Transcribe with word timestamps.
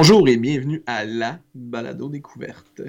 Bonjour 0.00 0.28
et 0.28 0.36
bienvenue 0.36 0.80
à 0.86 1.04
la 1.04 1.40
balado 1.56 2.08
découverte. 2.08 2.82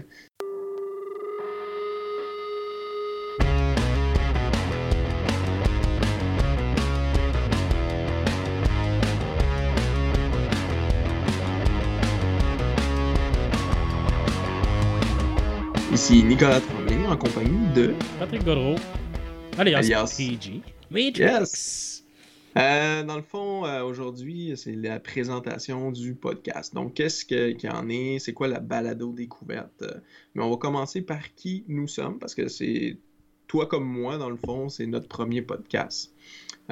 Ici 15.91 16.23
Nicolas 16.23 16.61
Tremblay 16.61 17.07
en 17.07 17.17
compagnie 17.17 17.73
de 17.73 17.95
Patrick 18.19 18.45
Godreau, 18.45 18.75
alias, 19.57 19.79
Alias. 19.79 20.15
PG. 20.15 20.61
Matrix. 20.91 21.19
Yes. 21.19 21.98
Euh, 22.57 23.03
dans 23.03 23.15
le 23.15 23.21
fond, 23.21 23.65
euh, 23.65 23.83
aujourd'hui, 23.83 24.53
c'est 24.55 24.75
la 24.75 24.99
présentation 24.99 25.91
du 25.91 26.15
podcast. 26.15 26.73
Donc, 26.73 26.95
qu'est-ce 26.95 27.23
que- 27.25 27.51
qu'il 27.51 27.69
y 27.69 27.73
en 27.73 27.87
est? 27.89 28.19
C'est 28.19 28.33
quoi 28.33 28.47
la 28.47 28.59
balado 28.59 29.11
découverte? 29.13 29.83
Mais 30.33 30.43
on 30.43 30.49
va 30.49 30.57
commencer 30.57 31.01
par 31.01 31.33
qui 31.35 31.63
nous 31.67 31.87
sommes, 31.87 32.17
parce 32.19 32.33
que 32.35 32.47
c'est 32.47 32.97
toi 33.47 33.67
comme 33.67 33.85
moi, 33.85 34.17
dans 34.17 34.29
le 34.29 34.35
fond, 34.37 34.67
c'est 34.69 34.87
notre 34.87 35.07
premier 35.07 35.41
podcast. 35.41 36.13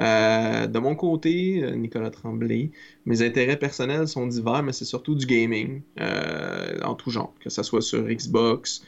Euh, 0.00 0.66
de 0.66 0.78
mon 0.78 0.94
côté, 0.94 1.64
Nicolas 1.76 2.10
Tremblay, 2.10 2.70
mes 3.04 3.22
intérêts 3.22 3.58
personnels 3.58 4.06
sont 4.08 4.26
divers, 4.26 4.62
mais 4.62 4.72
c'est 4.72 4.84
surtout 4.84 5.14
du 5.14 5.26
gaming 5.26 5.82
en 6.82 6.94
tout 6.94 7.10
genre, 7.10 7.34
que 7.40 7.50
ce 7.50 7.62
soit 7.62 7.82
sur 7.82 8.06
Xbox, 8.06 8.84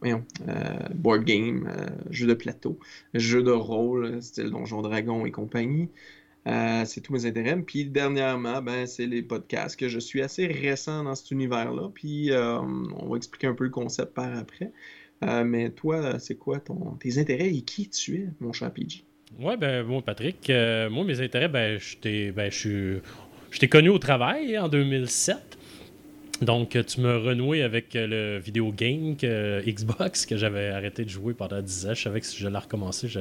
voyons, 0.00 0.24
euh, 0.48 0.78
board 0.94 1.24
game, 1.24 1.68
euh, 1.68 1.88
jeux 2.10 2.26
de 2.26 2.34
plateau, 2.34 2.78
jeux 3.14 3.42
de 3.42 3.50
rôle, 3.50 4.22
style 4.22 4.50
Donjon 4.50 4.82
Dragon 4.82 5.26
et 5.26 5.30
compagnie. 5.30 5.88
Euh, 6.46 6.84
c'est 6.86 7.00
tous 7.00 7.12
mes 7.12 7.26
intérêts. 7.26 7.56
Puis 7.56 7.84
dernièrement, 7.84 8.62
ben, 8.62 8.86
c'est 8.86 9.06
les 9.06 9.22
podcasts 9.22 9.78
que 9.78 9.88
je 9.88 9.98
suis 9.98 10.22
assez 10.22 10.46
récent 10.46 11.04
dans 11.04 11.14
cet 11.14 11.30
univers-là. 11.30 11.90
Puis 11.92 12.32
euh, 12.32 12.58
on 12.58 13.08
va 13.08 13.16
expliquer 13.16 13.48
un 13.48 13.54
peu 13.54 13.64
le 13.64 13.70
concept 13.70 14.14
par 14.14 14.34
après. 14.36 14.72
Mais 15.20 15.70
toi, 15.70 16.20
c'est 16.20 16.36
quoi 16.36 16.60
ton, 16.60 16.92
tes 17.00 17.18
intérêts 17.18 17.52
et 17.52 17.62
qui 17.62 17.88
tu 17.88 18.14
es, 18.14 18.28
mon 18.38 18.52
cher 18.52 18.72
PG? 18.72 19.02
Ouais, 19.40 19.56
ben, 19.56 19.84
moi, 19.84 20.00
Patrick, 20.00 20.48
moi, 20.48 21.04
mes 21.04 21.20
intérêts, 21.20 21.48
ben, 21.48 21.76
je 21.76 22.30
ben, 22.30 22.50
t'ai 23.58 23.68
connu 23.68 23.88
au 23.88 23.98
travail 23.98 24.56
en 24.56 24.68
2007. 24.68 25.57
Donc, 26.40 26.76
euh, 26.76 26.84
tu 26.84 27.00
m'as 27.00 27.16
renoué 27.18 27.62
avec 27.62 27.96
euh, 27.96 28.06
le 28.06 28.38
vidéo 28.38 28.70
game 28.70 29.16
que- 29.16 29.60
Xbox 29.68 30.24
que 30.24 30.36
j'avais 30.36 30.68
arrêté 30.68 31.04
de 31.04 31.08
jouer 31.10 31.34
pendant 31.34 31.60
10 31.60 31.86
ans. 31.88 31.94
Je 31.94 32.02
savais 32.02 32.20
que 32.20 32.26
si 32.26 32.38
j'allais 32.40 32.58
recommencer, 32.58 33.08
je, 33.08 33.18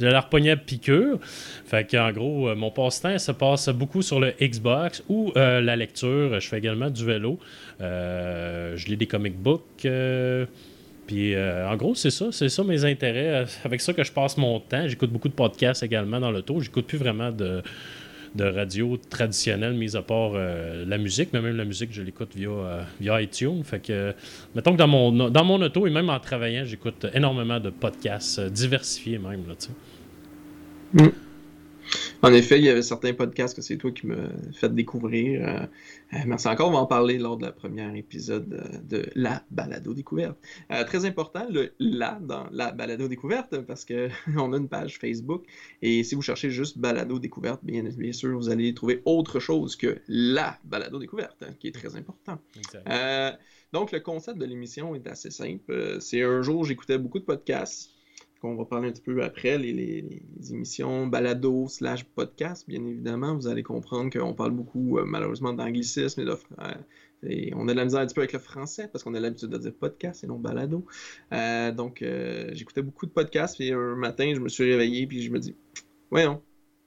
j'allais 0.00 0.18
repogner 0.18 0.50
à 0.50 0.56
piqûre. 0.56 1.18
Fait 1.64 1.86
gros, 2.12 2.48
euh, 2.48 2.56
mon 2.56 2.72
passe-temps 2.72 3.18
se 3.18 3.30
passe 3.30 3.68
beaucoup 3.68 4.02
sur 4.02 4.18
le 4.18 4.32
Xbox 4.40 5.02
ou 5.08 5.32
euh, 5.36 5.60
la 5.60 5.76
lecture. 5.76 6.40
Je 6.40 6.48
fais 6.48 6.58
également 6.58 6.90
du 6.90 7.04
vélo. 7.04 7.38
Euh, 7.80 8.76
je 8.76 8.86
lis 8.86 8.96
des 8.96 9.06
comic 9.06 9.36
books. 9.36 9.84
euh, 9.84 10.44
puis 11.06 11.34
euh, 11.34 11.68
en 11.68 11.76
gros, 11.76 11.94
c'est 11.96 12.10
ça, 12.10 12.26
c'est 12.30 12.48
ça 12.48 12.62
mes 12.64 12.84
intérêts. 12.84 13.42
Euh, 13.42 13.46
Avec 13.64 13.80
ça 13.80 13.92
que 13.92 14.02
je 14.04 14.12
passe 14.12 14.36
mon 14.36 14.58
temps. 14.60 14.86
J'écoute 14.88 15.10
beaucoup 15.10 15.28
de 15.28 15.34
podcasts 15.34 15.82
également 15.82 16.18
dans 16.20 16.30
l'auto. 16.30 16.60
J'écoute 16.60 16.86
plus 16.86 16.98
vraiment 16.98 17.30
de, 17.32 17.62
de 18.34 18.44
radio 18.44 18.96
traditionnelle, 18.96 19.74
mis 19.74 19.96
à 19.96 20.02
part 20.02 20.32
euh, 20.34 20.84
la 20.86 20.98
musique, 20.98 21.30
mais 21.32 21.40
même 21.40 21.56
la 21.56 21.64
musique, 21.64 21.92
je 21.92 22.02
l'écoute 22.02 22.34
via, 22.34 22.48
euh, 22.48 22.82
via 23.00 23.20
iTunes. 23.22 23.62
Fait 23.64 23.80
que, 23.80 24.14
mettons 24.54 24.72
que 24.72 24.76
dans 24.76 24.86
mon, 24.88 25.30
dans 25.30 25.44
mon 25.44 25.60
auto 25.60 25.86
et 25.86 25.90
même 25.90 26.10
en 26.10 26.20
travaillant, 26.20 26.64
j'écoute 26.64 27.06
énormément 27.12 27.58
de 27.58 27.70
podcasts, 27.70 28.38
euh, 28.38 28.48
diversifiés 28.48 29.18
même. 29.18 29.44
Là, 29.48 29.54
sais. 29.58 31.12
En 32.22 32.32
effet, 32.32 32.58
il 32.58 32.64
y 32.64 32.68
avait 32.68 32.82
certains 32.82 33.14
podcasts 33.14 33.56
que 33.56 33.62
c'est 33.62 33.78
toi 33.78 33.90
qui 33.90 34.06
me 34.06 34.28
fait 34.52 34.72
découvrir. 34.74 35.48
Euh, 35.48 35.66
euh, 36.12 36.18
merci 36.26 36.48
encore, 36.48 36.68
on 36.68 36.72
va 36.72 36.78
en 36.78 36.86
parler 36.86 37.18
lors 37.18 37.36
de 37.36 37.44
la 37.44 37.52
première 37.52 37.94
épisode 37.94 38.52
euh, 38.52 38.78
de 38.82 39.06
la 39.14 39.42
balado 39.50 39.94
découverte. 39.94 40.36
Euh, 40.70 40.84
très 40.84 41.04
important, 41.04 41.46
le 41.48 41.72
la 41.78 42.18
dans 42.20 42.46
la 42.50 42.72
balado 42.72 43.08
découverte, 43.08 43.58
parce 43.60 43.84
que 43.84 44.08
on 44.36 44.52
a 44.52 44.56
une 44.56 44.68
page 44.68 44.98
Facebook 44.98 45.44
et 45.82 46.02
si 46.04 46.14
vous 46.14 46.22
cherchez 46.22 46.50
juste 46.50 46.78
balado 46.78 47.18
découverte, 47.18 47.60
bien, 47.64 47.82
bien 47.84 48.12
sûr, 48.12 48.36
vous 48.36 48.50
allez 48.50 48.74
trouver 48.74 49.02
autre 49.04 49.40
chose 49.40 49.76
que 49.76 49.98
la 50.08 50.58
balado 50.64 50.98
découverte, 50.98 51.42
hein, 51.42 51.54
qui 51.58 51.68
est 51.68 51.74
très 51.74 51.96
important. 51.96 52.38
Euh, 52.88 53.30
donc, 53.72 53.92
le 53.92 54.00
concept 54.00 54.38
de 54.38 54.44
l'émission 54.44 54.94
est 54.94 55.06
assez 55.06 55.30
simple. 55.30 55.98
C'est 56.00 56.22
un 56.22 56.42
jour, 56.42 56.64
j'écoutais 56.64 56.98
beaucoup 56.98 57.20
de 57.20 57.24
podcasts, 57.24 57.90
qu'on 58.40 58.56
va 58.56 58.64
parler 58.64 58.88
un 58.88 58.92
petit 58.92 59.02
peu 59.02 59.22
après, 59.22 59.58
les, 59.58 60.22
émissions 60.50 61.06
balado 61.06 61.68
slash 61.68 62.04
podcast, 62.04 62.64
bien 62.66 62.84
évidemment. 62.84 63.34
Vous 63.34 63.46
allez 63.46 63.62
comprendre 63.62 64.10
qu'on 64.10 64.32
parle 64.32 64.52
beaucoup, 64.52 64.98
euh, 64.98 65.04
malheureusement, 65.04 65.52
d'anglicisme 65.52 66.22
et 66.22 66.24
de... 66.24 66.30
euh, 66.30 66.74
et 67.22 67.52
on 67.54 67.68
a 67.68 67.72
de 67.72 67.76
la 67.76 67.84
misère 67.84 68.00
un 68.00 68.06
petit 68.06 68.14
peu 68.14 68.22
avec 68.22 68.32
le 68.32 68.38
français 68.38 68.88
parce 68.90 69.04
qu'on 69.04 69.12
a 69.12 69.20
l'habitude 69.20 69.50
de 69.50 69.58
dire 69.58 69.74
podcast 69.78 70.24
et 70.24 70.26
non 70.26 70.38
balado. 70.38 70.86
Euh, 71.32 71.70
donc, 71.70 72.02
j'écoutais 72.52 72.80
beaucoup 72.80 73.04
de 73.04 73.10
podcasts 73.10 73.60
et 73.60 73.72
un 73.72 73.94
matin, 73.94 74.32
je 74.34 74.40
me 74.40 74.48
suis 74.48 74.64
réveillé 74.64 75.06
puis 75.06 75.22
je 75.22 75.30
me 75.30 75.38
dis, 75.38 75.54
voyons, 76.10 76.40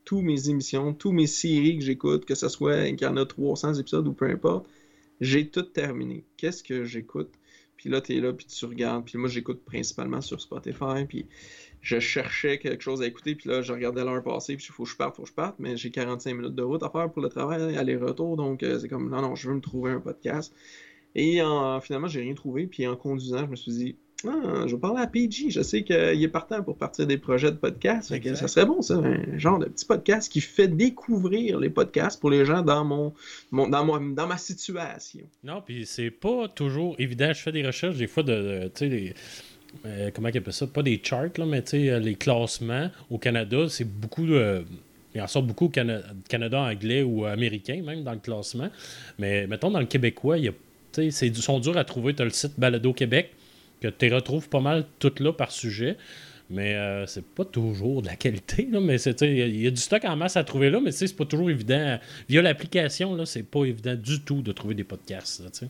tous 0.05 0.21
mes 0.21 0.49
émissions, 0.49 0.91
tous 0.95 1.11
mes 1.11 1.27
séries 1.27 1.77
que 1.77 1.85
j'écoute, 1.85 2.25
que 2.25 2.33
ce 2.33 2.49
soit 2.49 2.83
qu'il 2.89 3.03
y 3.03 3.05
en 3.05 3.15
a 3.15 3.27
300 3.27 3.75
épisodes 3.75 4.07
ou 4.07 4.13
peu 4.13 4.25
importe, 4.25 4.67
j'ai 5.21 5.47
tout 5.49 5.61
terminé. 5.61 6.23
Qu'est-ce 6.35 6.63
que 6.63 6.83
j'écoute? 6.83 7.29
Puis 7.83 7.89
là, 7.91 7.99
tu 7.99 8.15
es 8.15 8.21
là, 8.21 8.31
puis 8.31 8.45
tu 8.45 8.63
regardes. 8.65 9.03
Puis 9.03 9.17
moi, 9.17 9.27
j'écoute 9.27 9.61
principalement 9.65 10.21
sur 10.21 10.39
Spotify. 10.39 11.03
Puis 11.05 11.25
je 11.81 11.99
cherchais 11.99 12.57
quelque 12.57 12.81
chose 12.81 13.01
à 13.01 13.05
écouter. 13.07 13.35
Puis 13.35 13.49
là, 13.49 13.61
je 13.61 13.73
regardais 13.73 14.05
l'heure 14.05 14.23
passer. 14.23 14.55
Puis 14.55 14.67
il 14.69 14.71
faut 14.71 14.83
que 14.85 14.89
je 14.89 14.95
parte, 14.95 15.17
faut 15.17 15.23
que 15.23 15.27
je 15.27 15.33
parte. 15.33 15.55
Mais 15.59 15.75
j'ai 15.75 15.91
45 15.91 16.33
minutes 16.33 16.55
de 16.55 16.63
route 16.63 16.81
à 16.81 16.89
faire 16.89 17.11
pour 17.11 17.21
le 17.21 17.27
travail, 17.27 17.75
aller-retour. 17.75 18.37
Donc, 18.37 18.63
euh, 18.63 18.79
c'est 18.79 18.87
comme, 18.87 19.09
non, 19.09 19.21
non, 19.21 19.35
je 19.35 19.49
veux 19.49 19.55
me 19.55 19.59
trouver 19.59 19.91
un 19.91 19.99
podcast. 19.99 20.55
Et 21.13 21.41
en- 21.41 21.81
finalement, 21.81 22.07
j'ai 22.07 22.21
rien 22.21 22.35
trouvé. 22.35 22.67
Puis 22.67 22.87
en 22.87 22.95
conduisant, 22.95 23.39
je 23.45 23.51
me 23.51 23.57
suis 23.57 23.73
dit, 23.73 23.95
ah, 24.31 24.65
je 24.67 24.75
vais 24.75 24.79
parler 24.81 25.01
à 25.01 25.07
PG. 25.07 25.49
Je 25.49 25.61
sais 25.61 25.83
qu'il 25.83 25.95
est 26.23 26.27
partant 26.27 26.61
pour 26.63 26.77
partir 26.77 27.05
des 27.07 27.17
projets 27.17 27.51
de 27.51 27.57
podcast. 27.57 28.19
Que 28.19 28.35
ça 28.35 28.47
serait 28.47 28.65
bon, 28.65 28.81
ça, 28.81 28.95
un 28.95 29.37
genre 29.37 29.59
de 29.59 29.65
petit 29.65 29.85
podcast 29.85 30.31
qui 30.31 30.41
fait 30.41 30.67
découvrir 30.67 31.59
les 31.59 31.69
podcasts 31.69 32.19
pour 32.19 32.29
les 32.29 32.45
gens 32.45 32.61
dans 32.61 32.85
mon, 32.85 33.13
mon- 33.51 33.67
dans, 33.67 33.85
mon- 33.85 33.99
dans 34.13 34.27
ma 34.27 34.37
situation. 34.37 35.25
Non, 35.43 35.61
puis 35.65 35.85
c'est 35.85 36.11
pas 36.11 36.47
toujours 36.47 36.95
évident. 36.99 37.31
Je 37.33 37.41
fais 37.41 37.51
des 37.51 37.65
recherches 37.65 37.97
des 37.97 38.07
fois 38.07 38.23
de, 38.23 38.31
de, 38.33 38.63
tu 38.65 38.71
sais, 38.75 38.87
les- 38.89 39.13
euh, 39.85 40.11
comment 40.13 40.27
ils 40.29 40.37
appellent 40.37 40.53
ça? 40.53 40.67
Pas 40.67 40.83
des 40.83 41.01
charts, 41.03 41.29
là, 41.37 41.45
mais 41.45 41.61
tu 41.63 41.69
sais, 41.71 41.99
les 41.99 42.15
classements 42.15 42.89
au 43.09 43.17
Canada, 43.17 43.67
c'est 43.69 43.87
beaucoup. 43.89 44.25
euh, 44.31 44.61
il 45.15 45.21
en 45.21 45.27
sort 45.27 45.43
beaucoup 45.43 45.65
au 45.65 45.69
Cana- 45.69 46.01
Canada 46.27 46.59
anglais 46.59 47.03
ou 47.03 47.25
américain, 47.25 47.81
même 47.85 48.03
dans 48.03 48.13
le 48.13 48.19
classement. 48.19 48.69
Mais 49.19 49.45
mettons, 49.47 49.69
dans 49.71 49.79
le 49.79 49.85
québécois, 49.85 50.37
il 50.39 50.45
y 50.45 50.47
a, 50.47 50.51
tu 50.51 50.57
sais, 51.03 51.11
c'est 51.11 51.29
du- 51.29 51.41
sont 51.41 51.59
durs 51.59 51.77
à 51.77 51.83
trouver. 51.83 52.13
Tu 52.15 52.21
as 52.21 52.25
le 52.25 52.31
site 52.31 52.53
Balado 52.57 52.93
Québec, 52.93 53.31
que 53.83 54.05
tu 54.05 54.13
retrouves 54.13 54.49
pas 54.49 54.59
mal 54.61 54.85
toutes 54.99 55.19
là 55.19 55.31
par 55.33 55.51
sujet. 55.51 55.97
Mais 56.49 56.75
euh, 56.75 57.07
c'est 57.07 57.23
pas 57.25 57.45
toujours 57.45 58.01
de 58.01 58.07
la 58.07 58.15
qualité, 58.15 58.67
là, 58.69 58.79
mais 58.81 58.97
il 59.01 59.37
y 59.37 59.41
a- 59.41 59.47
il 59.47 59.61
y, 59.61 59.67
a 59.67 59.71
du 59.71 59.81
stock 59.81 60.03
en 60.05 60.15
masse 60.17 60.35
à 60.37 60.43
trouver 60.43 60.69
là, 60.69 60.79
mais 60.81 60.91
c'est 60.91 61.15
pas 61.15 61.25
toujours 61.25 61.49
évident. 61.49 61.97
Via 62.29 62.41
l'application, 62.41 63.15
là, 63.15 63.25
c'est 63.25 63.43
pas 63.43 63.63
évident 63.63 63.95
du 63.95 64.21
tout 64.21 64.41
de 64.41 64.51
trouver 64.51 64.75
des 64.75 64.83
podcasts. 64.83 65.41
là. 65.41 65.67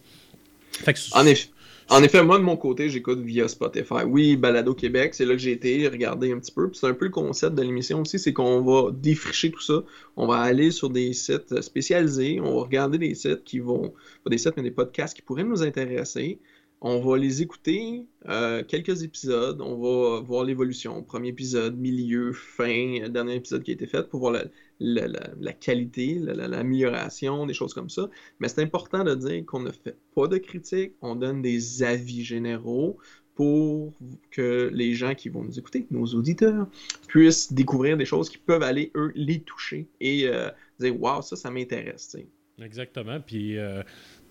Fait 0.72 0.94
que 0.94 1.00
En 1.14 1.26
effet, 1.28 1.50
en 1.90 2.02
effet, 2.02 2.24
moi 2.24 2.40
de 2.40 2.44
mon 2.44 2.58
côté, 2.58 2.90
j'écoute 2.90 3.20
via 3.20 3.48
Spotify. 3.48 4.04
Oui, 4.08 4.36
Balado 4.36 4.74
Québec, 4.74 5.14
c'est 5.14 5.26
là 5.26 5.34
que 5.34 5.40
j'ai 5.40 5.52
été 5.52 5.88
regarder 5.88 6.32
un 6.34 6.40
petit 6.40 6.52
peu. 6.52 6.70
C'est 6.74 6.88
un 6.88 6.94
peu 6.94 7.06
le 7.06 7.12
concept 7.12 7.56
de 7.56 7.62
l'émission 7.62 8.02
aussi, 8.02 8.18
c'est 8.18 8.34
qu'on 8.34 8.62
va 8.62 8.92
défricher 8.92 9.52
tout 9.52 9.62
ça. 9.62 9.84
On 10.18 10.26
va 10.26 10.38
aller 10.38 10.72
sur 10.72 10.90
des 10.90 11.14
sites 11.14 11.62
spécialisés, 11.62 12.40
on 12.42 12.56
va 12.56 12.62
regarder 12.64 12.98
des 12.98 13.14
sites 13.16 13.44
qui 13.44 13.60
vont, 13.60 13.94
pas 14.24 14.30
des 14.32 14.38
sites, 14.40 14.54
mais 14.58 14.64
des 14.64 14.72
podcasts 14.72 15.16
qui 15.16 15.22
pourraient 15.22 15.44
nous 15.44 15.62
intéresser. 15.62 16.40
On 16.86 17.00
va 17.00 17.18
les 17.18 17.42
écouter, 17.42 18.06
euh, 18.28 18.62
quelques 18.62 19.04
épisodes, 19.04 19.62
on 19.62 19.76
va 19.78 20.20
voir 20.20 20.44
l'évolution, 20.44 21.02
premier 21.02 21.30
épisode, 21.30 21.78
milieu, 21.78 22.34
fin, 22.34 23.00
euh, 23.02 23.08
dernier 23.08 23.36
épisode 23.36 23.64
qui 23.64 23.72
a 23.72 23.74
été 23.74 23.88
fait 23.88 24.08
pour 24.10 24.20
voir 24.20 24.34
la, 24.80 25.54
qualité, 25.54 26.16
la- 26.20 26.34
la- 26.34 26.50
l'amélioration, 26.50 27.46
des 27.46 27.54
choses 27.54 27.74
comme 27.74 27.90
ça. 27.90 28.10
Mais 28.40 28.50
c'est 28.50 28.62
important 28.62 29.06
de 29.06 29.16
dire 29.16 29.46
qu'on 29.46 29.62
ne 29.62 29.72
fait 29.72 29.96
pas 30.14 30.28
de 30.28 30.38
critique, 30.38 30.92
on 31.02 31.16
donne 31.16 31.42
des 31.42 31.84
avis 31.84 32.22
généraux 32.24 32.98
pour 33.36 33.94
que 34.30 34.70
les 34.74 34.94
gens 34.94 35.16
qui 35.16 35.30
vont 35.30 35.44
nous 35.44 35.58
écouter, 35.58 35.88
nos 35.90 36.06
auditeurs, 36.08 36.68
puissent 37.08 37.52
découvrir 37.54 37.96
des 37.96 38.06
choses 38.06 38.30
qui 38.30 38.38
peuvent 38.38 38.62
aller, 38.62 38.92
eux, 38.96 39.12
les 39.16 39.40
toucher 39.40 39.88
et 40.02 40.28
euh, 40.28 40.50
dire 40.80 41.02
Waouh, 41.02 41.22
ça, 41.22 41.38
ça 41.38 41.50
m'intéresse. 41.50 42.16
Exactement. 42.62 43.20
Puis, 43.20 43.58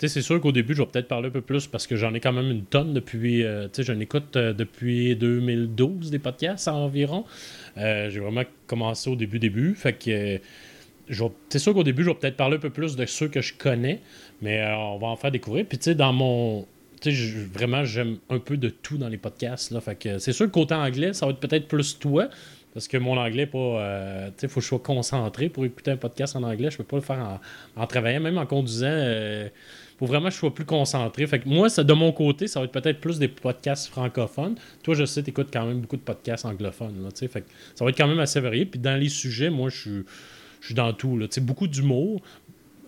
c'est 0.08 0.22
sûr 0.22 0.40
qu'au 0.40 0.52
début, 0.52 0.75
je 0.75 0.82
vais 0.82 0.87
peut-être 0.88 1.08
parler 1.08 1.28
un 1.28 1.31
peu 1.31 1.40
plus 1.40 1.66
parce 1.66 1.87
que 1.87 1.96
j'en 1.96 2.12
ai 2.14 2.20
quand 2.20 2.32
même 2.32 2.50
une 2.50 2.64
tonne 2.64 2.93
depuis. 2.94 3.44
euh, 3.44 3.64
tu 3.69 3.82
sais, 3.82 3.82
j'en 3.84 4.00
écoute 4.00 4.37
euh, 4.37 4.52
depuis 4.52 5.14
2012 5.16 6.10
des 6.10 6.19
podcasts 6.19 6.69
environ. 6.69 7.25
Euh, 7.78 8.10
J'ai 8.10 8.20
vraiment 8.20 8.43
commencé 8.66 9.08
au 9.10 9.16
début, 9.16 9.38
début. 9.38 9.75
Fait 9.75 9.93
que. 9.93 10.10
euh, 10.10 11.28
c'est 11.49 11.58
sûr 11.58 11.75
qu'au 11.75 11.82
début, 11.84 12.04
je 12.04 12.10
vais 12.10 12.14
peut-être 12.16 12.37
parler 12.37 12.56
un 12.56 12.60
peu 12.60 12.70
plus 12.70 12.96
de 12.96 13.04
ceux 13.06 13.28
que 13.28 13.40
je 13.40 13.54
connais, 13.54 14.00
mais 14.40 14.64
on 14.76 14.99
va 14.99 15.08
en 15.08 15.16
faire 15.16 15.31
découvrir. 15.31 15.66
Puis, 15.66 15.78
tu 15.78 15.84
sais, 15.84 15.94
dans 15.94 16.12
mon. 16.12 16.66
Tu 17.00 17.12
sais, 17.14 17.38
vraiment, 17.52 17.84
j'aime 17.84 18.19
un 18.31 18.38
peu 18.38 18.56
de 18.56 18.69
tout 18.70 18.96
dans 18.98 19.08
les 19.08 19.19
podcasts. 19.19 19.72
Là, 19.72 19.81
fait 19.81 19.96
que 19.96 20.19
c'est 20.19 20.32
sûr 20.32 20.46
que 20.46 20.52
côté 20.52 20.75
anglais, 20.75 21.12
ça 21.12 21.26
va 21.26 21.32
être 21.32 21.40
peut-être 21.40 21.69
plus 21.69 21.98
toi. 21.98 22.28
Parce 22.75 22.88
que 22.88 22.96
mon 22.96 23.19
anglais, 23.19 23.46
pas. 23.46 24.31
Tu 24.31 24.40
sais, 24.43 24.48
faut 24.48 24.60
que 24.60 24.64
je 24.64 24.69
sois 24.69 24.78
concentré 24.78 25.48
pour 25.48 25.64
écouter 25.66 25.90
un 25.90 25.96
podcast 25.96 26.37
en 26.37 26.43
anglais. 26.44 26.70
Je 26.70 26.78
peux 26.78 26.84
pas 26.84 26.96
le 26.96 27.02
faire 27.02 27.40
en, 27.76 27.87
travaillant, 27.87 28.20
même 28.20 28.38
en 28.38 28.46
conduisant. 28.46 28.87
Faut 30.02 30.08
vraiment 30.08 30.31
que 30.31 30.34
je 30.34 30.38
sois 30.38 30.52
plus 30.52 30.64
concentré. 30.64 31.25
Fait 31.28 31.38
que 31.38 31.49
moi, 31.49 31.69
de 31.69 31.93
mon 31.93 32.10
côté, 32.10 32.49
ça 32.49 32.58
va 32.58 32.64
être 32.64 32.72
peut-être 32.72 33.00
plus 33.00 33.20
des 33.20 33.28
podcasts 33.28 33.87
francophones. 33.87 34.56
Toi, 34.82 34.94
je 34.94 35.04
sais, 35.04 35.22
tu 35.22 35.31
écoutes 35.31 35.50
quand 35.52 35.64
même 35.64 35.81
beaucoup 35.81 35.96
de 35.96 36.02
podcasts 36.02 36.44
anglophones. 36.44 37.08
Fait 37.14 37.28
que 37.28 37.49
ça 37.76 37.84
va 37.84 37.90
être 37.90 37.96
quand 37.96 38.08
même 38.08 38.19
assez 38.19 38.40
varié. 38.40 38.66
Puis 38.66 38.81
dans 38.81 38.99
les 38.99 39.08
sujets, 39.08 39.49
moi, 39.49 39.69
je 39.70 40.02
suis 40.60 40.75
dans 40.75 40.93
tout. 40.93 41.20
Beaucoup 41.43 41.69
d'humour, 41.69 42.20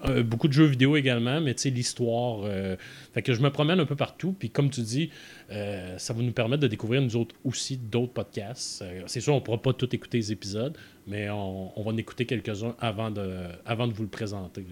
euh, 0.06 0.24
beaucoup 0.24 0.48
de 0.48 0.52
jeux 0.54 0.64
vidéo 0.64 0.96
également, 0.96 1.40
mais 1.40 1.54
l'histoire. 1.66 2.40
Euh, 2.46 2.74
fait 3.12 3.22
que 3.22 3.32
je 3.32 3.40
me 3.42 3.50
promène 3.50 3.78
un 3.78 3.86
peu 3.86 3.94
partout. 3.94 4.34
Puis 4.36 4.50
comme 4.50 4.70
tu 4.70 4.80
dis, 4.80 5.10
euh, 5.52 5.96
ça 5.98 6.14
va 6.14 6.20
nous 6.20 6.32
permettre 6.32 6.62
de 6.62 6.68
découvrir 6.68 7.00
aussi 7.44 7.76
d'autres 7.76 8.12
podcasts. 8.12 8.82
c'est 9.06 9.20
sûr, 9.20 9.34
on 9.34 9.36
ne 9.36 9.40
pourra 9.40 9.62
pas 9.62 9.72
tout 9.72 9.94
écouter 9.94 10.18
les 10.18 10.32
épisodes, 10.32 10.76
mais 11.06 11.30
on, 11.30 11.70
va 11.76 11.92
en 11.92 11.96
écouter 11.96 12.26
quelques-uns 12.26 12.74
avant 12.80 13.12
de 13.12 13.92
vous 13.92 14.02
le 14.02 14.08
présenter. 14.08 14.66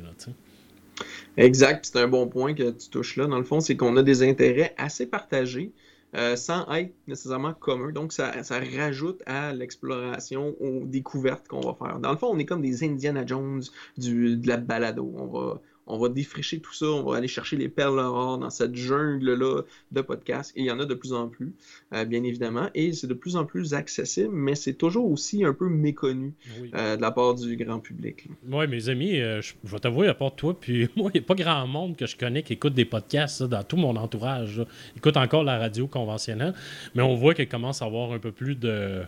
Exact. 1.36 1.86
C'est 1.86 1.98
un 1.98 2.08
bon 2.08 2.28
point 2.28 2.54
que 2.54 2.70
tu 2.70 2.88
touches 2.88 3.16
là. 3.16 3.26
Dans 3.26 3.38
le 3.38 3.44
fond, 3.44 3.60
c'est 3.60 3.76
qu'on 3.76 3.96
a 3.96 4.02
des 4.02 4.22
intérêts 4.22 4.74
assez 4.76 5.06
partagés. 5.06 5.72
Euh, 6.14 6.36
sans 6.36 6.70
être 6.74 6.92
nécessairement 7.06 7.54
commun. 7.54 7.90
Donc, 7.90 8.12
ça, 8.12 8.32
rajoute 8.76 9.22
à 9.24 9.54
l'exploration, 9.54 10.54
aux 10.60 10.84
découvertes 10.84 11.48
qu'on 11.48 11.60
va 11.60 11.72
faire. 11.72 12.00
Dans 12.00 12.10
le 12.10 12.18
fond, 12.18 12.28
on 12.30 12.38
est 12.38 12.44
comme 12.44 12.60
des 12.60 12.84
Indiana 12.84 13.24
Jones 13.24 13.62
du, 13.96 14.36
de 14.36 14.46
la 14.46 14.58
balado. 14.58 15.10
On 15.16 15.26
va, 15.26 15.62
on 15.87 15.99
va 15.99 16.08
défricher 16.08 16.61
tout 16.61 16.73
ça, 16.73 16.87
on 16.87 17.02
va 17.02 17.17
aller 17.17 17.29
chercher 17.29 17.56
les 17.56 17.69
perles 17.69 17.99
rares 17.99 18.38
dans 18.38 18.50
cette 18.50 18.75
jungle-là 18.75 19.62
de 19.90 20.00
podcasts. 20.00 20.52
Et 20.56 20.61
il 20.61 20.67
y 20.67 20.70
en 20.70 20.79
a 20.79 20.84
de 20.84 20.94
plus 20.94 21.12
en 21.12 21.29
plus, 21.29 21.52
euh, 21.93 22.05
bien 22.05 22.23
évidemment. 22.23 22.69
Et 22.75 22.93
c'est 22.93 23.06
de 23.06 23.14
plus 23.14 23.37
en 23.37 23.44
plus 23.44 23.75
accessible, 23.75 24.32
mais 24.32 24.55
c'est 24.55 24.75
toujours 24.75 25.11
aussi 25.11 25.44
un 25.44 25.52
peu 25.52 25.69
méconnu 25.69 26.34
euh, 26.75 26.96
de 26.96 27.02
la 27.02 27.11
part 27.11 27.34
du 27.34 27.56
grand 27.56 27.81
public. 27.81 28.29
Oui, 28.49 28.67
mes 28.69 28.88
amis, 28.88 29.20
euh, 29.20 29.40
je, 29.43 29.55
vais 29.64 29.79
t'avouer, 29.79 30.08
à 30.08 30.14
part 30.14 30.34
toi, 30.34 30.58
puis 30.58 30.88
moi, 30.96 31.11
il 31.14 31.20
n'y 31.20 31.25
a 31.25 31.26
pas 31.26 31.34
grand 31.34 31.67
monde 31.67 31.96
que 31.96 32.06
je 32.06 32.17
connais 32.17 32.43
qui 32.43 32.52
écoute 32.52 32.75
des 32.75 32.84
podcasts 32.84 33.43
dans 33.43 33.64
tout 33.64 33.76
mon 33.76 33.96
entourage. 33.96 34.64
Écoute 34.96 35.17
encore 35.17 35.44
la 35.44 35.58
radio 35.58 35.87
conventionnelle, 35.87 36.55
mais 36.94 37.02
on 37.02 37.17
voit 37.17 37.34
qu'elle 37.34 37.49
commence 37.49 37.82
à 37.82 37.87
avoir 37.87 38.12
un 38.12 38.19
peu 38.19 38.32
plus 38.32 38.55
de 38.55 39.02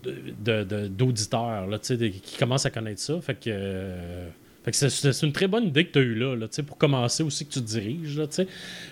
d'auditeurs 0.00 1.68
qui 1.82 2.36
commencent 2.38 2.66
à 2.66 2.70
connaître 2.70 3.00
ça. 3.00 3.20
Fait 3.20 3.34
que 3.34 4.28
c'est 4.72 5.22
une 5.22 5.32
très 5.32 5.46
bonne 5.46 5.64
idée 5.64 5.86
que 5.86 5.92
tu 5.92 5.98
as 5.98 6.02
eue 6.02 6.14
là, 6.14 6.36
pour 6.66 6.78
commencer 6.78 7.22
aussi 7.22 7.46
que 7.46 7.52
tu 7.52 7.60
diriges. 7.60 8.18
Là, 8.18 8.26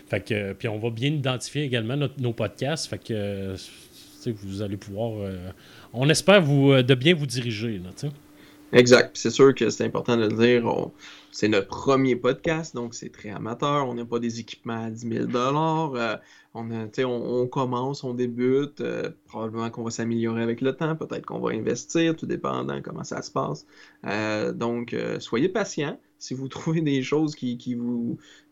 fait 0.09 0.21
que, 0.21 0.53
puis 0.53 0.69
on 0.69 0.79
va 0.79 0.91
bien 0.91 1.11
identifier 1.11 1.63
également 1.63 1.97
nos 2.19 2.33
podcasts. 2.33 2.89
Fait 2.89 2.99
que 2.99 3.55
vous 4.31 4.63
allez 4.63 4.77
pouvoir. 4.77 5.21
Euh, 5.21 5.51
on 5.93 6.09
espère 6.09 6.43
vous, 6.43 6.73
euh, 6.73 6.83
de 6.83 6.95
bien 6.95 7.15
vous 7.15 7.27
diriger. 7.27 7.79
Là, 7.79 8.11
exact. 8.73 9.17
C'est 9.17 9.31
sûr 9.31 9.55
que 9.55 9.71
c'est 9.71 9.85
important 9.85 10.17
de 10.17 10.29
le 10.29 10.37
dire. 10.37 10.91
C'est 11.31 11.49
notre 11.49 11.69
premier 11.69 12.17
podcast, 12.17 12.75
donc 12.75 12.95
c'est 12.95 13.11
très 13.11 13.31
amateur. 13.31 13.89
On 13.89 13.95
n'a 13.95 14.05
pas 14.05 14.19
des 14.19 14.41
équipements 14.41 14.85
à 14.85 14.91
10 14.91 15.09
000 15.09 15.27
euh, 16.57 17.05
on, 17.05 17.47
commence, 17.47 18.05
on 18.05 18.15
débute. 18.15 18.81
Euh, 18.81 19.11
probablement 19.27 19.71
qu'on 19.71 19.83
va 19.83 19.91
s'améliorer 19.91 20.43
avec 20.43 20.61
le 20.61 20.75
temps. 20.75 20.97
Peut-être 20.97 21.27
qu'on 21.27 21.41
va 21.41 21.53
investir, 21.53 22.17
tout 22.17 22.27
dépendant 22.27 22.81
comment 22.83 23.05
ça 23.05 23.23
se 23.23 23.31
passe. 23.31 23.67
Euh, 24.07 24.53
donc, 24.53 24.97
soyez 25.19 25.49
patients. 25.49 25.99
Si 26.19 26.35
vous 26.35 26.49
trouvez 26.49 26.81
des 26.81 27.03
choses 27.03 27.35
qui, 27.35 27.59
qui, 27.59 27.77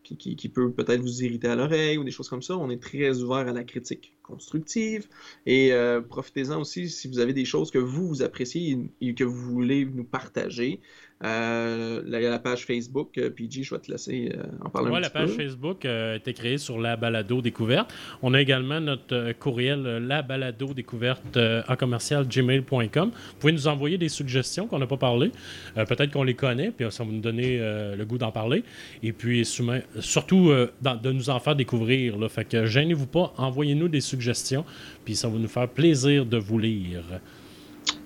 qui, 0.03 0.49
peut 0.49 0.71
peut-être 0.71 1.01
vous 1.01 1.23
irriter 1.23 1.47
à 1.47 1.55
l'oreille 1.55 1.97
ou 1.97 2.03
des 2.03 2.11
choses 2.11 2.29
comme 2.29 2.43
ça, 2.43 2.55
on 2.57 2.69
est 2.69 2.81
très 2.81 3.21
ouvert 3.21 3.47
à 3.47 3.53
la 3.53 3.63
critique 3.63 4.13
constructive. 4.21 5.07
Et 5.45 5.71
profitez-en 6.09 6.61
aussi 6.61 6.89
si 6.89 7.07
vous 7.07 7.19
avez 7.19 7.33
des 7.33 7.45
choses 7.45 7.71
que 7.71 7.79
vous, 7.79 8.07
vous 8.07 8.21
appréciez 8.21 8.77
et 9.01 9.15
que 9.15 9.23
vous 9.23 9.51
voulez 9.51 9.85
nous 9.85 10.03
partager. 10.03 10.79
Euh, 11.23 12.01
la, 12.05 12.19
la, 12.19 12.39
page 12.39 12.65
Facebook, 12.65 13.17
euh, 13.17 13.29
PG, 13.29 13.63
je 13.63 13.73
vais 13.73 13.79
te 13.79 13.89
laisser 13.89 14.33
euh, 14.35 14.43
en 14.65 14.69
parler 14.69 14.89
un 14.89 14.99
petit 14.99 15.09
peu. 15.09 15.19
La 15.19 15.25
page 15.25 15.29
Facebook 15.29 15.85
a 15.85 16.15
été 16.15 16.33
créée 16.33 16.57
sur 16.57 16.77
la 16.77 16.97
balado 16.97 17.41
découverte. 17.41 17.93
On 18.21 18.33
a 18.33 18.41
également 18.41 18.81
notre 18.81 19.31
courriel 19.39 19.81
la 19.81 20.21
balado 20.21 20.73
découverte 20.73 21.37
en 21.37 21.75
commercial 21.77 22.27
gmail.com. 22.27 23.11
Vous 23.11 23.39
pouvez 23.39 23.53
nous 23.53 23.67
envoyer 23.67 23.97
des 23.97 24.09
suggestions 24.09 24.67
qu'on 24.67 24.79
n'a 24.79 24.87
pas 24.87 24.97
parlé. 24.97 25.31
Peut-être 25.75 26.11
qu'on 26.11 26.23
les 26.23 26.33
connaît, 26.33 26.71
puis 26.71 26.85
ça 26.91 27.05
va 27.05 27.11
nous 27.11 27.21
donner 27.21 27.59
le 27.59 28.03
goût 28.03 28.17
d'en 28.17 28.31
parler. 28.31 28.63
Et 29.01 29.13
puis 29.13 29.45
surtout 29.45 30.51
de 30.51 31.11
nous 31.11 31.29
en 31.29 31.39
faire 31.39 31.55
découvrir. 31.55 32.17
Là. 32.17 32.27
Fait 32.27 32.45
que 32.45 32.65
gênez-vous 32.65 33.07
pas, 33.07 33.33
envoyez-nous 33.37 33.87
des 33.87 34.01
suggestions, 34.01 34.65
puis 35.05 35.15
ça 35.15 35.29
va 35.29 35.37
nous 35.37 35.47
faire 35.47 35.69
plaisir 35.69 36.25
de 36.25 36.37
vous 36.37 36.59
lire. 36.59 37.03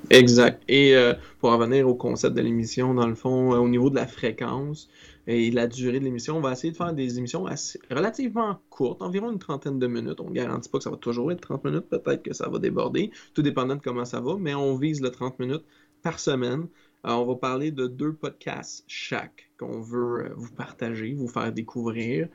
Exact. 0.09 0.63
Et 0.67 0.95
euh, 0.95 1.13
pour 1.39 1.51
revenir 1.51 1.87
au 1.87 1.93
concept 1.93 2.35
de 2.35 2.41
l'émission, 2.41 2.95
dans 2.95 3.07
le 3.07 3.13
fond, 3.13 3.53
euh, 3.53 3.57
au 3.57 3.69
niveau 3.69 3.91
de 3.91 3.95
la 3.95 4.07
fréquence 4.07 4.89
et 5.27 5.51
la 5.51 5.67
durée 5.67 5.99
de 5.99 6.05
l'émission, 6.05 6.37
on 6.37 6.41
va 6.41 6.53
essayer 6.53 6.71
de 6.71 6.77
faire 6.77 6.93
des 6.93 7.19
émissions 7.19 7.45
relativement 7.91 8.59
courtes, 8.71 9.03
environ 9.03 9.31
une 9.31 9.37
trentaine 9.37 9.77
de 9.77 9.85
minutes. 9.85 10.19
On 10.19 10.29
ne 10.29 10.33
garantit 10.33 10.69
pas 10.69 10.79
que 10.79 10.83
ça 10.83 10.89
va 10.89 10.97
toujours 10.97 11.31
être 11.31 11.41
30 11.41 11.63
minutes, 11.63 11.89
peut-être 11.89 12.23
que 12.23 12.33
ça 12.33 12.49
va 12.49 12.57
déborder, 12.57 13.11
tout 13.35 13.43
dépendant 13.43 13.75
de 13.75 13.81
comment 13.81 14.05
ça 14.05 14.19
va, 14.19 14.35
mais 14.39 14.55
on 14.55 14.75
vise 14.77 15.01
le 15.01 15.11
30 15.11 15.37
minutes 15.37 15.63
par 16.01 16.19
semaine. 16.19 16.67
Euh, 17.05 17.11
on 17.11 17.25
va 17.25 17.35
parler 17.35 17.71
de 17.71 17.85
deux 17.85 18.13
podcasts 18.13 18.83
chaque 18.87 19.51
qu'on 19.59 19.79
veut 19.79 20.33
vous 20.35 20.51
partager, 20.51 21.13
vous 21.13 21.27
faire 21.27 21.53
découvrir. 21.53 22.27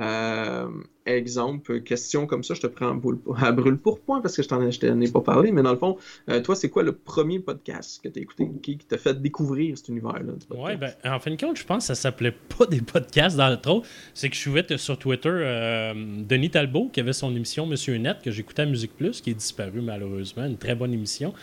Euh, 0.00 0.68
exemple, 1.04 1.80
question 1.80 2.26
comme 2.26 2.42
ça, 2.44 2.54
je 2.54 2.60
te 2.60 2.66
prends 2.66 2.88
à 2.88 3.52
brûle 3.52 3.76
pour 3.76 4.00
point 4.00 4.20
parce 4.20 4.36
que 4.36 4.42
je 4.42 4.48
t'en 4.48 4.60
ai, 4.62 5.10
pas 5.10 5.20
parlé, 5.20 5.52
mais 5.52 5.62
dans 5.62 5.72
le 5.72 5.78
fond, 5.78 5.96
euh, 6.28 6.40
toi, 6.40 6.54
c'est 6.54 6.70
quoi 6.70 6.82
le 6.82 6.92
premier 6.92 7.40
podcast 7.40 8.00
que 8.02 8.08
tu 8.08 8.18
as 8.18 8.22
écouté 8.22 8.48
qui, 8.62 8.78
t'a 8.78 8.98
fait 8.98 9.20
découvrir 9.20 9.76
cet 9.76 9.88
univers-là? 9.88 10.32
Ouais, 10.56 10.76
ben, 10.76 10.92
en 11.04 11.18
fin 11.18 11.30
de 11.30 11.36
compte, 11.36 11.56
je 11.56 11.64
pense 11.64 11.84
que 11.84 11.86
ça 11.88 11.94
s'appelait 11.94 12.34
pas 12.56 12.66
des 12.66 12.80
podcasts 12.80 13.36
dans 13.36 13.50
le 13.50 13.56
trop. 13.56 13.82
C'est 14.14 14.28
que 14.28 14.34
je 14.34 14.40
suivais 14.40 14.64
sur 14.76 14.98
Twitter 14.98 15.28
euh, 15.28 15.92
Denis 15.94 16.50
Talbot 16.50 16.88
qui 16.92 17.00
avait 17.00 17.12
son 17.12 17.34
émission 17.34 17.66
Monsieur 17.66 17.96
Net 17.96 18.18
que 18.22 18.30
j'écoutais 18.30 18.62
à 18.62 18.66
Musique 18.66 18.96
Plus, 18.96 19.20
qui 19.20 19.30
est 19.30 19.34
disparu 19.34 19.80
malheureusement, 19.80 20.44
une 20.44 20.58
très 20.58 20.74
bonne 20.74 20.92
émission. 20.92 21.34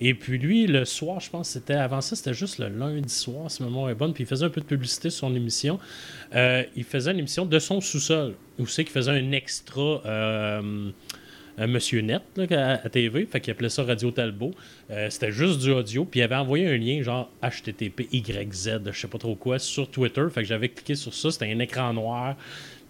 Et 0.00 0.14
puis 0.14 0.38
lui, 0.38 0.66
le 0.66 0.84
soir, 0.84 1.20
je 1.20 1.30
pense 1.30 1.50
c'était 1.50 1.74
avant 1.74 2.00
ça, 2.00 2.16
c'était 2.16 2.34
juste 2.34 2.58
le 2.58 2.68
lundi 2.68 3.12
soir, 3.12 3.50
si 3.50 3.62
ma 3.62 3.68
mémoire 3.68 3.90
est 3.90 3.94
bonne, 3.94 4.12
puis 4.12 4.24
il 4.24 4.26
faisait 4.26 4.46
un 4.46 4.50
peu 4.50 4.60
de 4.60 4.66
publicité 4.66 5.10
sur 5.10 5.28
son 5.28 5.34
émission. 5.34 5.78
il 6.32 6.84
faisait 6.84 7.12
une 7.12 7.18
émission 7.18 7.46
de 7.46 7.58
son 7.58 7.80
sous-sol. 7.84 8.34
Où 8.58 8.66
c'est 8.66 8.84
qu'il 8.84 8.92
faisait 8.92 9.12
un 9.12 9.32
extra. 9.32 10.02
Euh, 10.06 10.90
Monsieur 11.68 12.00
Net 12.00 12.22
à, 12.50 12.88
TV, 12.88 13.26
fait 13.26 13.40
qu'il 13.40 13.52
appelait 13.52 13.68
ça 13.68 13.84
Radio 13.84 14.10
Talbot. 14.10 14.50
Euh, 14.90 15.08
c'était 15.08 15.30
juste 15.30 15.60
du 15.60 15.70
audio, 15.70 16.04
puis 16.04 16.18
il 16.18 16.24
avait 16.24 16.34
envoyé 16.34 16.66
un 16.66 16.76
lien 16.76 17.00
genre 17.00 17.30
HTTP 17.42 18.08
YZ, 18.12 18.80
je 18.90 18.98
sais 18.98 19.06
pas 19.06 19.18
trop 19.18 19.36
quoi, 19.36 19.60
sur 19.60 19.88
Twitter. 19.88 20.24
Fait 20.32 20.42
que 20.42 20.48
j'avais 20.48 20.68
cliqué 20.68 20.96
sur 20.96 21.14
ça, 21.14 21.30
c'était 21.30 21.52
un 21.52 21.58
écran 21.60 21.92
noir. 21.92 22.34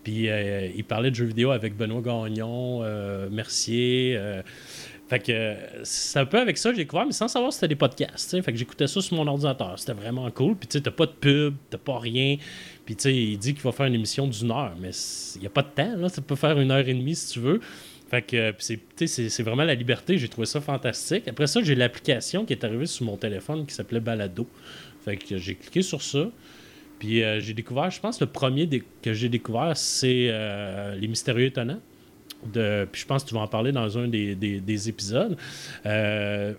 Puis 0.03 0.31
euh, 0.31 0.69
il 0.75 0.85
parlait 0.85 1.11
de 1.11 1.15
jeux 1.15 1.27
vidéo 1.27 1.51
avec 1.51 1.77
Benoît 1.77 2.01
Gagnon, 2.01 2.81
Mercier. 3.31 4.19
Fait 5.09 5.19
que 5.19 5.55
c'est 5.83 6.19
un 6.19 6.25
peu 6.25 6.41
avec 6.41 6.57
ça 6.57 6.71
que 6.71 6.77
j'ai 6.77 6.85
découvert, 6.85 7.05
mais 7.05 7.13
sans 7.13 7.29
savoir 7.29 7.53
si 7.53 7.57
c'était 7.57 7.69
des 7.69 7.77
podcasts. 7.77 8.41
Fait 8.43 8.53
que 8.53 8.59
j'écoutais 8.59 8.87
ça 8.87 9.03
sur 9.03 9.17
mon 9.17 9.27
ordinateur. 9.27 9.79
C'était 9.79 9.93
vraiment 9.93 10.31
cool. 10.31 10.57
Puis 10.57 10.67
tu 10.67 10.79
sais, 10.79 10.83
t'as 10.83 10.91
pas 10.91 11.05
de 11.05 11.13
pub, 11.13 11.55
t'as 11.69 11.79
pas 11.79 11.99
rien. 11.99 12.37
Puis, 12.85 12.97
tu 12.97 13.03
sais, 13.03 13.15
il 13.15 13.39
dit 13.39 13.55
qu'il 13.55 13.63
va 13.63 13.73
faire 13.73 13.87
une 13.87 13.95
émission 13.95 14.27
d'une 14.27 14.51
heure, 14.51 14.75
mais 14.81 14.91
il 15.37 15.41
n'y 15.41 15.47
a 15.47 15.51
pas 15.51 15.63
de 15.63 15.69
temps, 15.69 15.97
là. 15.97 16.09
Ça 16.09 16.21
peut 16.21 16.37
faire 16.37 16.59
une 16.61 16.71
heure 16.71 16.87
et 16.87 16.95
demie 16.95 17.15
si 17.15 17.33
tu 17.33 17.41
veux. 17.41 17.61
Fait 18.11 18.23
que 18.23 18.55
c'est 19.07 19.43
vraiment 19.43 19.65
la 19.65 19.75
liberté. 19.75 20.19
J'ai 20.19 20.29
trouvé 20.29 20.47
ça 20.47 20.61
fantastique. 20.61 21.27
Après 21.27 21.47
ça, 21.47 21.63
j'ai 21.63 21.75
l'application 21.75 22.45
qui 22.45 22.53
est 22.53 22.65
arrivée 22.65 22.87
sur 22.87 23.07
mon 23.07 23.17
téléphone 23.17 23.67
qui 23.67 23.75
s'appelait 23.75 24.01
Balado. 24.01 24.47
Fait 25.05 25.17
que 25.17 25.37
j'ai 25.39 25.55
cliqué 25.55 25.83
sur 25.83 26.03
ça. 26.03 26.29
Puis 26.99 27.23
euh, 27.23 27.41
j'ai 27.41 27.55
découvert, 27.55 27.91
je 27.91 28.01
pense, 28.01 28.21
le 28.21 28.27
premier 28.27 28.69
que 29.03 29.13
j'ai 29.13 29.29
découvert, 29.29 29.77
c'est 29.77 30.29
euh, 30.31 30.95
Les 30.97 31.09
Mystérieux 31.09 31.47
Étonnants. 31.47 31.81
Puis 32.53 33.01
je 33.01 33.07
pense 33.07 33.25
que 33.25 33.31
tu 33.31 33.35
vas 33.35 33.41
en 33.41 33.49
parler 33.49 33.73
dans 33.73 33.99
un 33.99 34.07
des, 34.07 34.35
des, 34.35 34.89
épisodes. 34.89 35.37
Euh, 35.87 36.53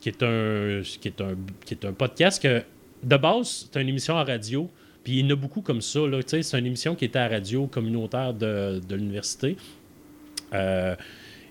qui, 0.00 0.08
est 0.08 0.22
un, 0.22 0.82
qui, 0.82 1.08
est 1.08 1.20
un, 1.20 1.36
qui 1.64 1.76
podcast 1.76 2.42
que, 2.42 2.62
de 3.02 3.16
base, 3.16 3.68
c'est 3.72 3.80
une 3.80 3.88
émission 3.88 4.16
à 4.16 4.24
radio 4.24 4.70
puis 5.06 5.20
il 5.20 5.24
y 5.24 5.28
en 5.28 5.30
a 5.30 5.36
beaucoup 5.36 5.60
comme 5.60 5.82
ça. 5.82 6.00
C'est 6.26 6.58
une 6.58 6.66
émission 6.66 6.96
qui 6.96 7.04
était 7.04 7.20
à 7.20 7.28
la 7.28 7.36
radio 7.36 7.68
communautaire 7.68 8.34
de, 8.34 8.80
l'université. 8.90 9.56
Euh, 10.52 10.96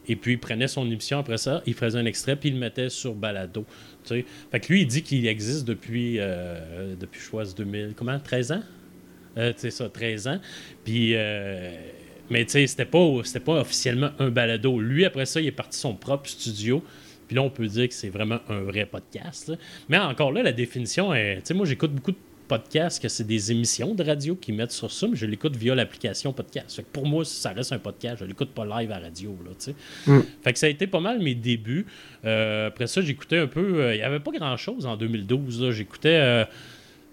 et 0.09 0.17
puis, 0.17 0.33
il 0.33 0.39
prenait 0.39 0.67
son 0.67 0.85
émission 0.91 1.19
après 1.19 1.38
ça, 1.38 1.63
il 1.65 1.74
faisait 1.74 1.97
un 1.97 2.05
extrait, 2.05 2.35
puis 2.35 2.50
il 2.50 2.55
le 2.55 2.59
mettait 2.59 2.89
sur 2.89 3.13
Balado. 3.13 3.63
Fait 4.03 4.25
que 4.59 4.74
lui, 4.74 4.81
il 4.81 4.88
dit 4.88 5.03
qu'il 5.03 5.25
existe 5.25 5.65
depuis, 5.65 6.17
euh, 6.19 6.95
depuis, 7.00 7.21
je 7.21 7.29
crois, 7.29 7.45
2000, 7.45 7.93
comment, 7.95 8.19
13 8.19 8.51
ans? 8.51 8.63
Euh, 9.38 9.53
c'est 9.55 9.71
ça, 9.71 9.88
13 9.88 10.27
ans. 10.27 10.41
Puis, 10.83 11.12
euh, 11.15 11.71
mais 12.29 12.43
tu 12.43 12.51
sais, 12.51 12.67
c'était 12.67 12.83
pas, 12.83 13.00
pas 13.45 13.62
officiellement 13.62 14.09
un 14.19 14.31
balado. 14.31 14.81
Lui, 14.81 15.05
après 15.05 15.25
ça, 15.25 15.39
il 15.39 15.47
est 15.47 15.51
parti 15.51 15.79
son 15.79 15.95
propre 15.95 16.27
studio. 16.27 16.83
Puis 17.25 17.38
là, 17.38 17.41
on 17.41 17.50
peut 17.50 17.67
dire 17.67 17.88
que 17.88 17.93
c'est 17.93 18.09
vraiment 18.09 18.39
un 18.50 18.63
vrai 18.63 18.85
podcast. 18.85 19.53
Mais 19.88 19.97
encore 19.97 20.33
là, 20.33 20.43
la 20.43 20.51
définition 20.51 21.13
est. 21.13 21.38
Tu 21.38 21.41
sais, 21.45 21.53
moi, 21.53 21.65
j'écoute 21.65 21.93
beaucoup 21.93 22.12
de 22.12 22.17
podcasts 22.47 23.01
que 23.01 23.09
c'est 23.09 23.23
des 23.23 23.51
émissions 23.51 23.95
de 23.95 24.03
radio 24.03 24.35
qui 24.35 24.51
mettent 24.51 24.71
sur 24.71 24.91
ça, 24.91 25.07
mais 25.07 25.15
je 25.15 25.25
l'écoute 25.25 25.55
via 25.55 25.75
l'application 25.75 26.33
podcast. 26.33 26.81
pour 26.91 27.05
moi, 27.05 27.25
ça 27.25 27.51
reste 27.51 27.71
un 27.71 27.79
podcast. 27.79 28.17
Je 28.21 28.25
l'écoute 28.25 28.49
pas 28.49 28.65
live 28.65 28.91
à 28.91 28.99
radio. 28.99 29.37
Là, 29.43 29.51
mm. 30.07 30.21
Fait 30.43 30.53
que 30.53 30.59
ça 30.59 30.65
a 30.67 30.69
été 30.69 30.87
pas 30.87 30.99
mal 30.99 31.19
mes 31.19 31.35
débuts. 31.35 31.85
Euh, 32.23 32.67
après 32.67 32.87
ça, 32.87 33.01
j'écoutais 33.01 33.39
un 33.39 33.47
peu. 33.47 33.81
Euh, 33.81 33.95
il 33.95 33.97
n'y 33.97 34.03
avait 34.03 34.19
pas 34.19 34.31
grand-chose 34.31 34.85
en 34.85 34.97
2012. 34.97 35.71
J'écoutais. 35.71 36.45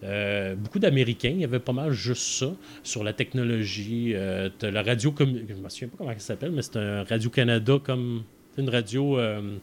Euh, 0.05 0.57
beaucoup 0.57 0.81
d'Américains, 0.81 1.31
il 1.31 1.41
y 1.41 1.45
avait 1.45 1.61
pas 1.61 1.73
mal 1.73 1.93
juste 1.93 2.23
ça 2.23 2.53
sur 2.83 3.05
la 3.05 3.13
technologie. 3.13 4.15
la 4.15 4.83
radio, 4.83 5.15
je 5.19 5.25
me 5.25 5.69
souviens 5.69 5.89
pas 5.89 5.97
comment 5.99 6.13
ça 6.15 6.19
s'appelle, 6.19 6.51
mais 6.51 6.63
c'est 6.63 6.77
un 6.77 7.05
Radio-Canada 7.05 7.79
comme 7.85 8.25
une 8.59 8.69
radio 8.69 9.19
euh, 9.19 9.57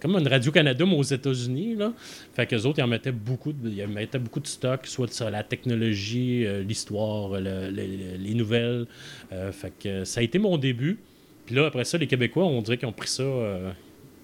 comme 0.00 0.16
une 0.16 0.28
Radio-Canada, 0.28 0.84
aux 0.84 1.02
États-Unis. 1.02 1.74
Là. 1.76 1.92
Fait 2.34 2.46
qu'eux 2.46 2.62
autres, 2.62 2.78
ils 2.78 2.82
en 2.82 2.88
mettaient 2.88 3.12
beaucoup 3.12 3.52
de, 3.52 3.68
ils 3.68 3.86
mettaient 3.86 4.18
beaucoup 4.18 4.40
de 4.40 4.46
stock, 4.46 4.86
soit 4.86 5.12
sur 5.12 5.30
la 5.30 5.42
technologie, 5.42 6.46
euh, 6.46 6.62
l'histoire, 6.62 7.38
les 7.38 8.34
nouvelles. 8.34 8.86
Euh, 9.32 9.52
fait 9.52 9.72
que 9.78 10.04
ça 10.04 10.20
a 10.20 10.22
été 10.22 10.38
mon 10.38 10.56
début. 10.56 10.98
Puis 11.46 11.54
là, 11.54 11.66
après 11.66 11.84
ça, 11.84 11.98
les 11.98 12.06
Québécois, 12.06 12.44
on 12.44 12.62
dirait 12.62 12.78
qu'ils 12.78 12.88
ont 12.88 12.92
pris 12.92 13.08
ça. 13.08 13.24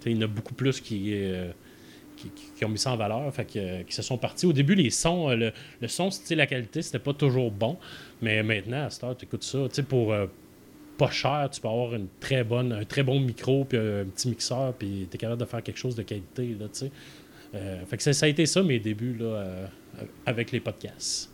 il 0.07 0.13
y 0.13 0.19
en 0.19 0.23
a 0.23 0.27
beaucoup 0.27 0.55
plus 0.55 0.81
qui, 0.81 1.15
qui, 2.17 2.65
ont 2.65 2.69
mis 2.71 2.79
ça 2.79 2.93
en 2.93 2.97
valeur, 2.97 3.33
fait 3.35 3.45
que, 3.45 3.83
qui 3.83 3.95
se 3.95 4.01
sont 4.01 4.17
partis. 4.17 4.47
Au 4.47 4.55
début, 4.55 4.75
les 4.75 4.89
sons, 4.89 5.29
le, 5.29 5.53
son, 5.87 6.09
la 6.31 6.47
qualité, 6.47 6.81
c'était 6.81 6.99
pas 6.99 7.13
toujours 7.13 7.51
bon. 7.51 7.77
Mais 8.23 8.43
maintenant, 8.43 8.87
à 8.87 8.91
Star, 8.91 9.15
tu 9.17 9.27
écoutes 9.27 9.45
ça. 9.45 9.59
Pour, 9.87 10.15
pas 11.01 11.11
cher, 11.11 11.49
tu 11.51 11.63
peux 11.63 11.69
avoir 11.69 11.99
très 12.21 12.47
un 12.53 12.85
très 12.85 13.03
bon 13.03 13.21
micro, 13.21 13.65
puis 13.65 13.79
un 13.79 14.05
petit 14.05 14.29
mixeur, 14.29 14.75
puis 14.75 15.09
tu 15.11 15.17
es 15.17 15.19
capable 15.19 15.41
de 15.41 15.47
faire 15.47 15.63
quelque 15.63 15.79
chose 15.79 15.95
de 15.95 16.03
qualité. 16.03 16.55
Là, 16.61 16.67
euh, 17.55 17.87
fait 17.87 17.97
que 17.97 18.13
ça, 18.13 18.27
a 18.27 18.29
été 18.29 18.45
ça 18.45 18.63
mes 18.63 18.79
débuts 18.79 19.17
là, 19.19 19.25
euh, 19.25 19.67
avec 20.27 20.53
les 20.53 20.61
podcasts. 20.61 21.31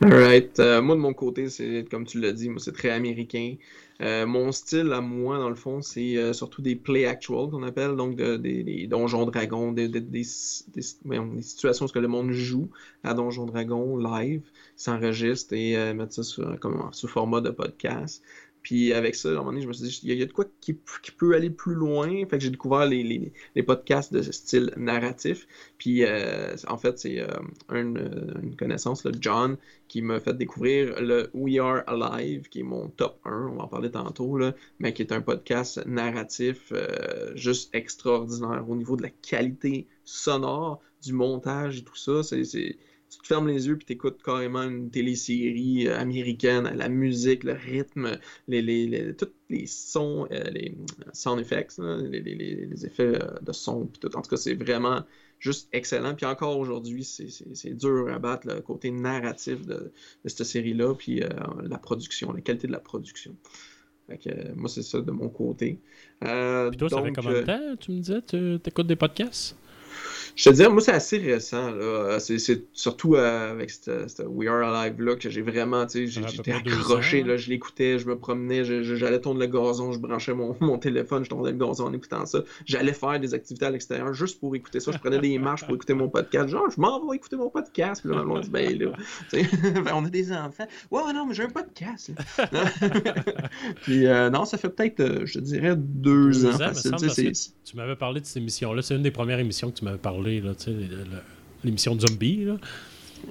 Alright. 0.00 0.58
Euh, 0.58 0.80
moi, 0.80 0.96
de 0.96 1.02
mon 1.02 1.12
côté, 1.12 1.50
c'est 1.50 1.84
comme 1.90 2.06
tu 2.06 2.18
l'as 2.18 2.32
dit, 2.32 2.48
moi, 2.48 2.60
c'est 2.60 2.72
très 2.72 2.88
américain. 2.88 3.56
mon 4.00 4.52
style, 4.52 4.90
à 4.94 5.02
moi, 5.02 5.36
dans 5.36 5.50
le 5.50 5.54
fond, 5.54 5.82
c'est 5.82 6.32
surtout 6.32 6.62
des 6.62 6.74
play 6.74 7.04
actual 7.04 7.50
qu'on 7.50 7.64
appelle, 7.64 7.94
donc 7.94 8.16
des 8.16 8.86
donjons 8.86 9.26
dragons, 9.26 9.72
des, 9.72 10.24
situations 10.24 11.84
où 11.84 11.98
le 11.98 12.08
monde 12.08 12.30
joue 12.30 12.70
à 13.04 13.12
donjons 13.12 13.44
dragons 13.44 13.98
live, 13.98 14.40
s'enregistre 14.76 15.52
et 15.52 15.92
mettre 15.92 16.14
ça 16.14 16.22
sous 16.22 17.08
format 17.08 17.42
de 17.42 17.50
podcast. 17.50 18.22
Puis 18.68 18.92
avec 18.92 19.14
ça, 19.14 19.30
à 19.30 19.32
un 19.32 19.34
moment 19.36 19.52
donné, 19.52 19.62
je 19.62 19.66
me 19.68 19.72
suis 19.72 19.88
dit, 19.88 20.00
il 20.02 20.18
y, 20.18 20.22
a 20.22 20.26
de 20.26 20.32
quoi 20.32 20.44
qui, 20.60 20.74
peut 20.74 21.34
aller 21.34 21.48
plus 21.48 21.72
loin. 21.72 22.06
Fait 22.26 22.36
que 22.36 22.40
j'ai 22.44 22.50
découvert 22.50 22.84
les, 22.84 23.32
podcasts 23.66 24.12
de 24.12 24.20
style 24.20 24.74
narratif. 24.76 25.46
Puis 25.78 26.04
euh, 26.04 26.54
en 26.66 26.76
fait, 26.76 26.98
c'est 26.98 27.18
euh, 27.18 27.28
une, 27.72 28.54
connaissance, 28.58 29.06
John, 29.22 29.56
qui 29.88 30.02
m'a 30.02 30.20
fait 30.20 30.34
découvrir 30.34 31.00
le 31.00 31.30
We 31.32 31.58
Are 31.60 31.82
Alive, 31.86 32.50
qui 32.50 32.60
est 32.60 32.62
mon 32.62 32.88
top 32.88 33.18
1, 33.24 33.48
on 33.52 33.56
va 33.56 33.62
en 33.62 33.68
parler 33.68 33.90
tantôt, 33.90 34.36
là, 34.36 34.54
mais 34.80 34.92
qui 34.92 35.00
est 35.00 35.12
un 35.12 35.22
podcast 35.22 35.82
narratif 35.86 36.70
euh, 36.72 37.34
juste 37.36 37.74
extraordinaire 37.74 38.66
au 38.68 38.76
niveau 38.76 38.96
de 38.96 39.02
la 39.02 39.10
qualité 39.26 39.86
sonore, 40.04 40.82
du 41.02 41.14
montage 41.14 41.78
et 41.78 41.84
tout 41.84 41.96
ça. 41.96 42.22
C'est 42.22 42.76
tu 43.10 43.18
te 43.18 43.26
fermes 43.26 43.48
les 43.48 43.66
yeux 43.66 43.76
puis 43.76 43.86
t'écoutes 43.86 44.22
carrément 44.22 44.62
une 44.62 44.90
télésérie 44.90 45.88
euh, 45.88 45.98
américaine, 45.98 46.70
la 46.74 46.88
musique, 46.88 47.44
le 47.44 47.52
rythme, 47.52 48.18
les, 48.48 48.62
les, 48.62 49.14
tous 49.14 49.28
les 49.48 49.66
sons, 49.66 50.26
euh, 50.30 50.50
les 50.50 50.76
sound 51.12 51.40
effects, 51.40 51.78
les, 51.78 52.84
effets 52.84 53.22
euh, 53.22 53.38
de 53.40 53.52
son, 53.52 53.86
puis 53.86 54.00
tout. 54.00 54.14
En 54.16 54.22
tout 54.22 54.30
cas, 54.30 54.36
c'est 54.36 54.54
vraiment 54.54 55.04
juste 55.38 55.68
excellent. 55.72 56.14
Puis 56.14 56.26
encore 56.26 56.58
aujourd'hui, 56.58 57.04
c'est 57.04 57.74
dur 57.74 58.08
à 58.12 58.18
battre 58.18 58.46
le 58.46 58.60
côté 58.60 58.90
narratif 58.90 59.64
de, 59.66 59.92
cette 60.26 60.44
série-là, 60.44 60.94
puis 60.94 61.22
la 61.62 61.78
production, 61.78 62.32
la 62.32 62.40
qualité 62.40 62.66
de 62.66 62.72
la 62.72 62.80
production. 62.80 63.34
Fait 64.08 64.54
moi, 64.56 64.68
c'est 64.68 64.82
ça 64.82 65.00
de 65.00 65.10
mon 65.10 65.28
côté. 65.28 65.78
puis 66.20 66.76
toi, 66.76 66.88
ça 66.88 67.02
fait 67.02 67.12
combien 67.12 67.32
de 67.32 67.42
temps, 67.42 67.76
tu 67.78 67.92
me 67.92 68.00
disais, 68.00 68.22
tu 68.22 68.58
écoutes 68.66 68.86
des 68.86 68.96
podcasts? 68.96 69.56
Je 70.38 70.44
te 70.44 70.54
dis, 70.54 70.62
moi, 70.68 70.80
c'est 70.80 70.92
assez 70.92 71.18
récent. 71.18 71.72
C'est, 72.20 72.68
surtout 72.72 73.16
euh, 73.16 73.50
avec 73.50 73.70
cette, 73.70 74.22
We 74.24 74.48
Are 74.48 74.72
Alive 74.72 75.02
là 75.02 75.16
que 75.16 75.28
j'ai 75.28 75.42
vraiment, 75.42 75.84
tu 75.84 76.08
sais, 76.08 76.22
j'étais 76.28 76.52
accroché. 76.52 77.24
Là, 77.24 77.36
je 77.36 77.50
l'écoutais, 77.50 77.98
je 77.98 78.06
me 78.06 78.16
promenais, 78.16 78.62
j'allais 78.64 79.20
tourner 79.20 79.46
le 79.48 79.52
gazon, 79.52 79.90
je 79.90 79.98
branchais 79.98 80.34
mon, 80.34 80.56
mon, 80.60 80.78
téléphone, 80.78 81.24
je 81.24 81.30
tournais 81.30 81.50
le 81.50 81.56
gazon 81.56 81.86
en 81.86 81.92
écoutant 81.92 82.24
ça. 82.24 82.44
J'allais 82.66 82.92
faire 82.92 83.18
des 83.18 83.34
activités 83.34 83.66
à 83.66 83.70
l'extérieur 83.70 84.14
juste 84.14 84.38
pour 84.38 84.54
écouter 84.54 84.78
ça. 84.78 84.92
Je 84.92 84.98
prenais 84.98 85.18
des 85.18 85.36
marches 85.38 85.66
pour 85.66 85.74
écouter 85.74 85.94
mon 85.94 86.08
podcast. 86.08 86.50
Genre, 86.50 86.70
je 86.70 86.80
m'en 86.80 87.04
vais 87.04 87.16
écouter 87.16 87.34
mon 87.34 87.50
podcast. 87.50 88.02
Puis 88.02 88.14
là, 88.14 88.24
on 88.24 88.38
dit, 88.38 88.48
ben 88.48 88.78
là, 88.78 88.92
ben, 89.32 89.92
on 89.92 90.04
a 90.04 90.08
des 90.08 90.30
enfants. 90.30 90.68
Ouais, 90.92 91.12
non, 91.12 91.26
mais 91.26 91.34
j'ai 91.34 91.42
un 91.42 91.50
podcast. 91.50 92.12
Puis 93.82 94.06
euh, 94.06 94.30
non, 94.30 94.44
ça 94.44 94.56
fait 94.56 94.68
peut-être, 94.68 95.00
euh, 95.00 95.26
je 95.26 95.40
te 95.40 95.44
dirais, 95.44 95.74
deux, 95.76 96.46
ans. 96.46 96.70
tu 97.64 97.76
m'avais 97.76 97.96
parlé 97.96 98.20
de 98.20 98.26
cette 98.26 98.36
émission-là. 98.36 98.82
C'est 98.82 98.94
une 98.94 99.02
des 99.02 99.10
premières 99.10 99.40
émissions 99.40 99.72
que 99.72 99.76
tu 99.76 99.84
m'avais 99.84 99.98
parlé 99.98 100.27
l'émission 101.64 101.98
Zombie. 101.98 102.44
Là. 102.44 102.56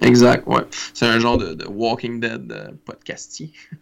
Exact, 0.01 0.47
ouais. 0.47 0.61
C'est 0.93 1.05
un 1.05 1.19
genre 1.19 1.37
de, 1.37 1.65
Walking 1.67 2.19
Dead 2.19 2.51
euh, 2.51 2.71
podcastier. 2.85 3.51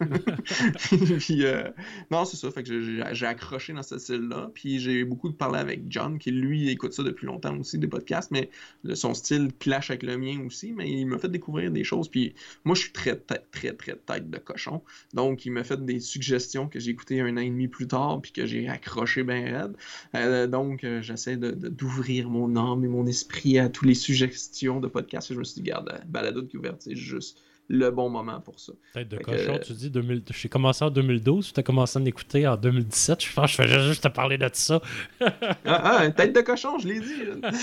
puis, 1.18 1.44
euh, 1.44 1.68
non, 2.10 2.24
c'est 2.24 2.36
ça. 2.36 2.50
Fait 2.50 2.62
que 2.62 3.12
j'ai 3.12 3.26
accroché 3.26 3.72
dans 3.72 3.82
ce 3.82 3.98
style-là. 3.98 4.50
Puis 4.54 4.78
j'ai 4.80 5.04
beaucoup 5.04 5.28
de 5.28 5.34
parler 5.34 5.58
avec 5.58 5.82
John, 5.88 6.18
qui 6.18 6.30
lui 6.30 6.70
écoute 6.70 6.92
ça 6.92 7.02
depuis 7.02 7.26
longtemps 7.26 7.56
aussi, 7.58 7.78
des 7.78 7.86
podcasts, 7.86 8.30
mais 8.30 8.50
son 8.94 9.14
style 9.14 9.50
clash 9.58 9.90
avec 9.90 10.02
le 10.02 10.16
mien 10.16 10.40
aussi. 10.46 10.72
Mais 10.72 10.90
il 10.90 11.06
m'a 11.06 11.18
fait 11.18 11.28
découvrir 11.28 11.70
des 11.70 11.84
choses. 11.84 12.08
Puis 12.08 12.34
moi, 12.64 12.74
je 12.74 12.82
suis 12.82 12.92
très, 12.92 13.16
très, 13.16 13.44
très, 13.52 13.72
très 13.72 13.96
tête 13.96 14.30
de 14.30 14.38
cochon. 14.38 14.82
Donc, 15.12 15.44
il 15.44 15.52
m'a 15.52 15.64
fait 15.64 15.84
des 15.84 16.00
suggestions 16.00 16.68
que 16.68 16.80
j'ai 16.80 16.92
écoutées 16.92 17.20
un 17.20 17.36
an 17.36 17.40
et 17.40 17.50
demi 17.50 17.68
plus 17.68 17.88
tard, 17.88 18.20
puis 18.22 18.32
que 18.32 18.46
j'ai 18.46 18.68
accroché 18.68 19.22
bien 19.22 19.58
raide. 19.58 19.76
Euh, 20.14 20.46
donc, 20.46 20.86
j'essaie 21.02 21.36
d'ouvrir 21.36 22.30
mon 22.30 22.56
âme 22.56 22.84
et 22.84 22.88
mon 22.88 23.06
esprit 23.06 23.58
à 23.58 23.68
toutes 23.68 23.88
les 23.88 23.94
suggestions 23.94 24.80
de 24.80 24.88
podcasts. 24.88 25.32
je 25.32 25.38
me 25.38 25.44
suis 25.44 25.60
dit, 25.60 25.68
garde, 25.68 25.95
balado 26.06 26.42
de 26.42 26.50
couverte, 26.50 26.82
c'est 26.82 26.96
juste 26.96 27.42
le 27.68 27.90
bon 27.90 28.08
moment 28.08 28.40
pour 28.40 28.60
ça. 28.60 28.72
Tête 28.94 29.08
de 29.08 29.18
cochon, 29.18 29.58
tu 29.64 29.72
dis, 29.72 29.90
2000... 29.90 30.22
j'ai 30.32 30.48
commencé 30.48 30.84
en 30.84 30.90
2012, 30.90 31.52
tu 31.52 31.60
as 31.60 31.62
commencé 31.62 31.98
à 31.98 32.02
m'écouter 32.02 32.46
en 32.46 32.56
2017, 32.56 33.24
je 33.24 33.32
pense 33.32 33.56
que 33.56 33.62
je 33.62 33.68
faisais 33.68 33.82
juste 33.88 34.04
te 34.04 34.08
parler 34.08 34.38
de 34.38 34.48
ça. 34.52 34.80
ah, 35.20 35.30
ah, 35.64 36.10
tête 36.10 36.34
de 36.34 36.40
cochon, 36.42 36.78
je 36.78 36.88
l'ai 36.88 37.00
dit. 37.00 37.22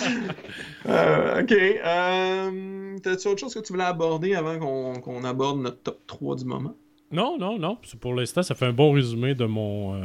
Euh, 0.86 1.42
ok. 1.42 1.52
Euh, 1.52 2.98
T'as-tu 3.02 3.28
autre 3.30 3.40
chose 3.40 3.54
que 3.54 3.60
tu 3.60 3.72
voulais 3.72 3.86
aborder 3.86 4.36
avant 4.36 4.60
qu'on 5.00 5.24
aborde 5.24 5.60
notre 5.60 5.78
top 5.78 6.02
3 6.08 6.36
du 6.36 6.46
moment? 6.46 6.76
Non, 7.12 7.38
non, 7.38 7.58
non. 7.58 7.78
Pour 8.02 8.14
l'instant, 8.14 8.44
ça 8.44 8.54
fait 8.56 8.66
un 8.66 8.74
bon 8.74 8.92
résumé 8.92 9.34
de 9.34 9.46
mon 9.46 9.96
euh, 9.96 10.00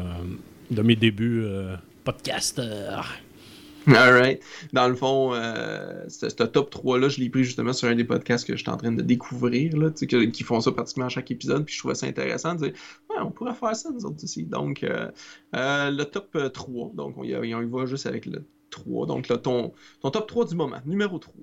de 0.70 0.82
mes 0.82 0.94
débuts 0.94 1.42
euh, 1.44 1.74
podcast. 2.04 2.60
Alright. 3.96 4.42
Dans 4.74 4.86
le 4.86 4.94
fond, 4.94 5.32
euh, 5.32 6.04
ce 6.08 6.26
top 6.26 6.74
3-là, 6.74 7.08
je 7.08 7.20
l'ai 7.20 7.30
pris 7.30 7.44
justement 7.44 7.72
sur 7.72 7.88
un 7.88 7.94
des 7.94 8.04
podcasts 8.04 8.46
que 8.46 8.54
j'étais 8.54 8.70
en 8.70 8.76
train 8.76 8.92
de 8.92 9.00
découvrir, 9.00 9.76
là, 9.78 9.90
qui 9.90 10.42
font 10.42 10.60
ça 10.60 10.72
pratiquement 10.72 11.06
à 11.06 11.08
chaque 11.08 11.30
épisode, 11.30 11.64
puis 11.64 11.74
je 11.74 11.78
trouvais 11.78 11.94
ça 11.94 12.06
intéressant 12.06 12.54
de 12.54 12.66
dire 12.66 12.72
Ouais, 13.08 13.16
on 13.20 13.30
pourrait 13.30 13.54
faire 13.54 13.74
ça, 13.74 13.90
nous 13.90 14.04
autres 14.04 14.22
ici. 14.22 14.44
Donc, 14.44 14.82
euh, 14.82 15.10
euh, 15.54 15.90
le 15.90 16.04
top 16.04 16.36
3, 16.52 16.92
donc 16.94 17.16
on 17.16 17.24
y, 17.24 17.32
va 17.32 17.86
juste 17.86 18.06
avec 18.06 18.26
le 18.26 18.44
3. 18.70 19.06
Donc, 19.06 19.28
là, 19.28 19.38
ton, 19.38 19.72
ton 20.02 20.10
top 20.10 20.28
3 20.28 20.46
du 20.46 20.54
moment, 20.54 20.78
numéro 20.84 21.18
3. 21.18 21.34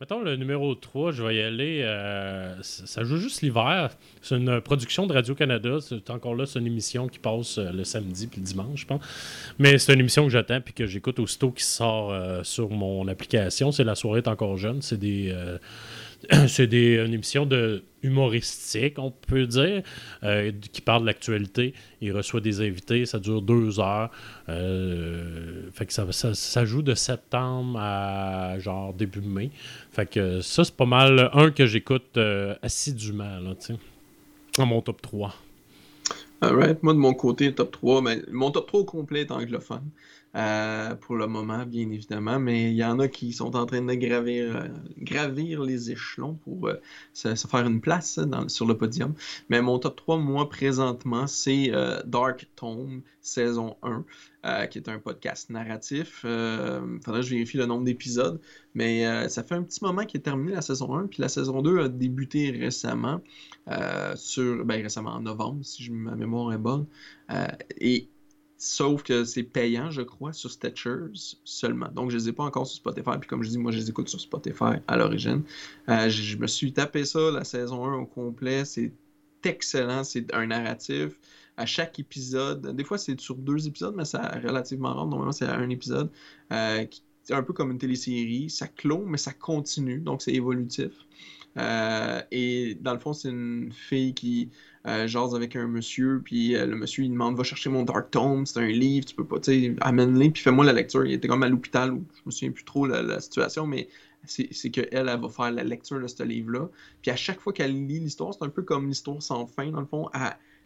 Mettons 0.00 0.22
le 0.22 0.34
numéro 0.36 0.74
3, 0.74 1.12
je 1.12 1.22
vais 1.22 1.36
y 1.36 1.42
aller. 1.42 1.82
Euh, 1.84 2.54
ça 2.62 3.04
joue 3.04 3.18
juste 3.18 3.42
l'hiver. 3.42 3.90
C'est 4.22 4.34
une 4.34 4.62
production 4.62 5.06
de 5.06 5.12
Radio-Canada. 5.12 5.76
C'est 5.82 6.08
encore 6.08 6.34
là, 6.34 6.46
c'est 6.46 6.58
une 6.58 6.68
émission 6.68 7.06
qui 7.06 7.18
passe 7.18 7.58
euh, 7.58 7.70
le 7.70 7.84
samedi 7.84 8.26
puis 8.26 8.40
le 8.40 8.46
dimanche, 8.46 8.80
je 8.80 8.86
pense. 8.86 9.02
Mais 9.58 9.76
c'est 9.76 9.92
une 9.92 10.00
émission 10.00 10.24
que 10.24 10.30
j'attends 10.30 10.62
puis 10.62 10.72
que 10.72 10.86
j'écoute 10.86 11.18
aussitôt 11.18 11.50
qui 11.50 11.64
sort 11.64 12.14
euh, 12.14 12.42
sur 12.44 12.70
mon 12.70 13.08
application. 13.08 13.72
C'est 13.72 13.84
La 13.84 13.94
soirée 13.94 14.20
est 14.20 14.28
encore 14.28 14.56
jeune. 14.56 14.80
C'est 14.80 14.98
des 14.98 15.36
c'est 16.48 16.66
des, 16.66 16.96
une 16.96 17.14
émission 17.14 17.46
de 17.46 17.82
humoristique, 18.02 18.98
on 18.98 19.10
peut 19.10 19.46
dire, 19.46 19.82
euh, 20.22 20.52
qui 20.72 20.80
parle 20.80 21.02
de 21.02 21.06
l'actualité. 21.06 21.74
Il 22.00 22.12
reçoit 22.12 22.40
des 22.40 22.60
invités, 22.60 23.04
ça 23.04 23.18
dure 23.18 23.42
deux 23.42 23.78
heures. 23.78 24.10
Euh, 24.48 25.68
fait 25.72 25.86
que 25.86 25.92
ça, 25.92 26.06
ça, 26.12 26.64
joue 26.64 26.82
de 26.82 26.94
septembre 26.94 27.78
à 27.78 28.58
genre 28.58 28.94
début 28.94 29.20
mai. 29.20 29.50
Fait 29.92 30.08
que 30.08 30.40
ça, 30.40 30.64
c'est 30.64 30.76
pas 30.76 30.86
mal 30.86 31.30
un 31.34 31.50
que 31.50 31.66
j'écoute 31.66 32.16
euh, 32.16 32.54
assidûment, 32.62 33.40
là, 33.40 33.54
dans 34.56 34.66
mon 34.66 34.80
top 34.80 35.02
3. 35.02 35.34
Alright, 36.42 36.82
moi 36.82 36.94
de 36.94 36.98
mon 36.98 37.12
côté, 37.12 37.54
top 37.54 37.72
3, 37.72 38.00
mais 38.00 38.22
mon 38.32 38.50
top 38.50 38.66
3 38.68 38.80
au 38.80 38.84
complet 38.84 39.20
est 39.22 39.30
anglophone. 39.30 39.84
Euh, 40.36 40.94
pour 40.94 41.16
le 41.16 41.26
moment, 41.26 41.66
bien 41.66 41.90
évidemment, 41.90 42.38
mais 42.38 42.70
il 42.70 42.76
y 42.76 42.84
en 42.84 43.00
a 43.00 43.08
qui 43.08 43.32
sont 43.32 43.56
en 43.56 43.66
train 43.66 43.82
de 43.82 43.94
gravir, 43.94 44.62
euh, 45.60 45.64
les 45.66 45.90
échelons 45.90 46.34
pour 46.34 46.68
euh, 46.68 46.80
se, 47.14 47.34
faire 47.34 47.66
une 47.66 47.80
place 47.80 48.20
sur 48.46 48.66
le 48.66 48.76
podium. 48.76 49.14
Mais 49.48 49.60
mon 49.60 49.80
top 49.80 49.96
3, 49.96 50.18
moi, 50.18 50.48
présentement, 50.48 51.26
c'est 51.26 51.72
Dark 52.06 52.48
Tome, 52.54 53.02
saison 53.20 53.76
1, 53.82 54.66
qui 54.68 54.78
est 54.78 54.88
un 54.88 55.00
podcast 55.00 55.50
narratif. 55.50 56.20
Faudrait 56.20 57.20
que 57.20 57.22
je 57.22 57.30
vérifie 57.30 57.56
le 57.56 57.66
nombre 57.66 57.84
d'épisodes, 57.84 58.40
mais 58.74 59.28
ça 59.28 59.42
fait 59.42 59.56
un 59.56 59.62
petit 59.62 59.82
moment 59.82 60.04
qu'il 60.04 60.20
est 60.20 60.22
terminé 60.22 60.52
la 60.52 60.62
saison 60.62 60.94
1, 60.94 61.08
puis 61.08 61.22
la 61.22 61.28
saison 61.28 61.60
2 61.60 61.80
a 61.80 61.88
débuté 61.88 62.52
récemment, 62.52 63.20
sur, 64.14 64.64
ben, 64.64 64.80
récemment 64.80 65.14
en 65.14 65.20
novembre, 65.20 65.64
si 65.64 65.90
ma 65.90 66.14
mémoire 66.14 66.52
est 66.52 66.58
bonne. 66.58 66.86
et 67.80 68.08
Sauf 68.62 69.02
que 69.04 69.24
c'est 69.24 69.42
payant, 69.42 69.90
je 69.90 70.02
crois, 70.02 70.34
sur 70.34 70.50
Stitchers 70.50 71.38
seulement. 71.44 71.88
Donc, 71.88 72.10
je 72.10 72.16
ne 72.16 72.20
les 72.20 72.28
ai 72.28 72.32
pas 72.34 72.42
encore 72.44 72.66
sur 72.66 72.76
Spotify. 72.76 73.12
Puis, 73.18 73.26
comme 73.26 73.42
je 73.42 73.48
dis, 73.48 73.56
moi, 73.56 73.72
je 73.72 73.78
les 73.78 73.88
écoute 73.88 74.10
sur 74.10 74.20
Spotify 74.20 74.74
à 74.86 74.98
l'origine. 74.98 75.44
Euh, 75.88 76.10
je, 76.10 76.36
me 76.36 76.46
suis 76.46 76.70
tapé 76.70 77.06
ça, 77.06 77.30
la 77.30 77.42
saison 77.42 77.86
1 77.86 77.94
au 77.94 78.04
complet. 78.04 78.66
C'est 78.66 78.92
excellent. 79.44 80.04
C'est 80.04 80.34
un 80.34 80.48
narratif. 80.48 81.18
À 81.56 81.64
chaque 81.64 81.98
épisode, 82.00 82.76
des 82.76 82.84
fois, 82.84 82.98
c'est 82.98 83.18
sur 83.18 83.36
deux 83.36 83.66
épisodes, 83.66 83.94
mais 83.96 84.04
c'est 84.04 84.18
relativement 84.18 84.92
rare. 84.92 85.06
Normalement, 85.06 85.32
c'est 85.32 85.46
un 85.46 85.70
épisode. 85.70 86.10
Euh, 86.52 86.84
c'est 87.22 87.32
un 87.32 87.42
peu 87.42 87.54
comme 87.54 87.70
une 87.70 87.78
télésérie. 87.78 88.50
Ça 88.50 88.68
clôt, 88.68 89.06
mais 89.06 89.16
ça 89.16 89.32
continue. 89.32 90.00
Donc, 90.00 90.20
c'est 90.20 90.34
évolutif. 90.34 90.92
Euh, 91.56 92.22
et 92.30 92.76
dans 92.80 92.92
le 92.92 92.98
fond, 92.98 93.12
c'est 93.12 93.28
une 93.28 93.72
fille 93.72 94.14
qui 94.14 94.50
euh, 94.86 95.06
jase 95.06 95.34
avec 95.34 95.56
un 95.56 95.66
monsieur, 95.66 96.22
puis 96.24 96.54
euh, 96.54 96.66
le 96.66 96.76
monsieur 96.76 97.04
il 97.04 97.10
demande 97.10 97.36
va 97.36 97.42
chercher 97.42 97.70
mon 97.70 97.82
Dark 97.82 98.10
Tome, 98.10 98.46
c'est 98.46 98.60
un 98.60 98.68
livre, 98.68 99.04
tu 99.06 99.14
peux 99.14 99.26
pas, 99.26 99.40
tu 99.40 99.52
sais, 99.52 99.76
amène-le, 99.80 100.30
puis 100.30 100.42
fais-moi 100.42 100.64
la 100.64 100.72
lecture. 100.72 101.04
Il 101.04 101.12
était 101.12 101.28
comme 101.28 101.42
à 101.42 101.48
l'hôpital, 101.48 101.90
je 102.14 102.22
me 102.24 102.30
souviens 102.30 102.52
plus 102.52 102.64
trop 102.64 102.86
la, 102.86 103.02
la 103.02 103.20
situation, 103.20 103.66
mais 103.66 103.88
c'est 104.26 104.70
qu'elle, 104.70 104.88
elle, 104.92 105.06
va 105.06 105.28
faire 105.28 105.50
la 105.50 105.64
lecture 105.64 106.00
de 106.00 106.06
ce 106.06 106.22
livre-là. 106.22 106.68
Puis 107.02 107.10
à 107.10 107.16
chaque 107.16 107.40
fois 107.40 107.52
qu'elle 107.52 107.72
lit 107.72 108.00
l'histoire, 108.00 108.34
c'est 108.34 108.44
un 108.44 108.50
peu 108.50 108.62
comme 108.62 108.86
l'histoire 108.86 109.20
sans 109.22 109.46
fin, 109.46 109.70
dans 109.70 109.80
le 109.80 109.86
fond, 109.86 110.08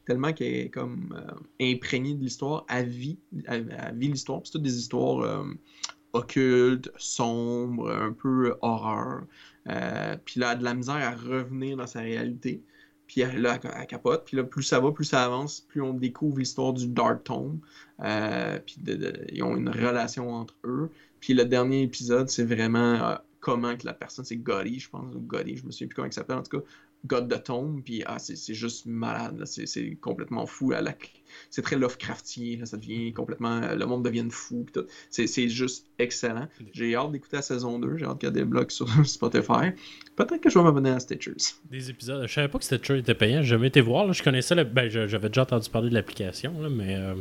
tellement 0.07 0.33
qu'elle 0.33 0.55
est 0.55 0.71
comme 0.71 1.15
imprégnée 1.61 2.15
de 2.15 2.23
l'histoire, 2.23 2.67
elle 2.69 2.89
vit, 2.89 3.19
elle, 3.47 3.95
vit 3.95 4.09
l'histoire. 4.09 4.41
c'est 4.45 4.53
toutes 4.53 4.63
des 4.63 4.77
histoires 4.77 5.45
occultes, 6.15 6.91
sombres, 6.97 7.91
un 7.91 8.13
peu 8.13 8.57
horreur. 8.63 9.25
Euh, 9.69 10.17
puis 10.25 10.41
là, 10.41 10.53
elle 10.53 10.53
a 10.53 10.59
de 10.61 10.65
la 10.65 10.75
misère 10.75 10.97
à 10.97 11.11
revenir 11.11 11.77
dans 11.77 11.87
sa 11.87 12.01
réalité. 12.01 12.63
Puis 13.07 13.21
là, 13.21 13.59
elle, 13.63 13.87
capote. 13.87 14.25
Puis 14.25 14.37
là, 14.37 14.45
plus 14.45 14.63
ça 14.63 14.81
va, 14.81 14.91
plus 14.93 15.05
ça 15.05 15.25
avance, 15.25 15.61
plus 15.61 15.83
on 15.83 15.93
découvre 15.93 16.39
l'histoire 16.39 16.73
du 16.73 16.89
Dark 16.89 17.25
Tome. 17.25 17.61
Euh, 18.03 18.59
puis 18.65 18.77
ils 19.33 19.43
ont 19.43 19.57
une 19.57 19.69
relation 19.69 20.31
entre 20.31 20.55
eux. 20.65 20.91
Puis 21.21 21.35
le 21.35 21.45
dernier 21.45 21.83
épisode, 21.83 22.29
c'est 22.29 22.45
vraiment 22.45 22.95
euh, 22.95 23.17
comment 23.41 23.77
que 23.77 23.87
la 23.87 23.93
personne, 23.93 24.25
c'est 24.25 24.37
Gotti, 24.37 24.81
je 24.81 24.89
pense, 24.89 25.15
ou 25.15 25.21
Gotti, 25.21 25.57
je 25.57 25.67
me 25.67 25.71
souviens 25.71 25.89
plus 25.89 25.95
comment 25.95 26.09
il 26.09 26.13
s'appelle, 26.13 26.39
en 26.39 26.43
tout 26.43 26.59
cas, 26.59 26.65
God 27.07 27.29
de 27.29 27.37
Tomb, 27.37 27.83
puis 27.85 28.03
ah, 28.07 28.19
c'est 28.19 28.55
juste 28.55 28.87
malade, 28.87 29.45
c'est 29.45 29.97
complètement 30.01 30.47
fou. 30.47 30.73
C'est 31.51 31.63
très 31.63 31.77
Lovecraftien, 31.77 32.65
ça 32.65 32.77
devient 32.77 33.13
complètement. 33.13 33.61
Le 33.61 33.85
monde 33.85 34.05
devient 34.05 34.27
fou, 34.31 34.65
c'est 35.11 35.49
juste 35.49 35.87
excellent. 35.99 36.49
J'ai 36.73 36.95
hâte 36.95 37.13
d'écouter 37.13 37.37
la 37.37 37.43
saison 37.43 37.79
2, 37.79 37.99
j'ai 37.99 38.07
hâte 38.07 38.19
qu'il 38.19 38.29
y 38.29 38.31
ait 38.31 38.35
des 38.35 38.45
blogs 38.45 38.71
sur 38.71 38.89
Spotify. 39.07 39.73
Peut-être 40.17 40.41
que 40.41 40.49
je 40.49 40.59
vais 40.59 40.65
m'abonner 40.65 40.91
à 40.91 41.01
Stitchers. 41.01 41.55
Des 41.71 41.91
épisodes, 41.91 42.27
je 42.27 42.33
savais 42.33 42.49
pas 42.49 42.59
que 42.59 42.65
Stitchers 42.65 42.99
était 42.99 43.15
payant, 43.15 43.43
j'ai 43.43 43.49
jamais 43.49 43.69
été 43.69 43.81
voir, 43.81 44.11
je 44.13 44.23
connaissais, 44.23 44.55
le... 44.55 44.65
ben, 44.65 44.89
j'avais 44.89 45.29
déjà 45.29 45.43
entendu 45.43 45.69
parler 45.69 45.91
de 45.91 45.95
l'application, 45.95 46.55
mais. 46.71 46.97
Euh, 46.97 47.15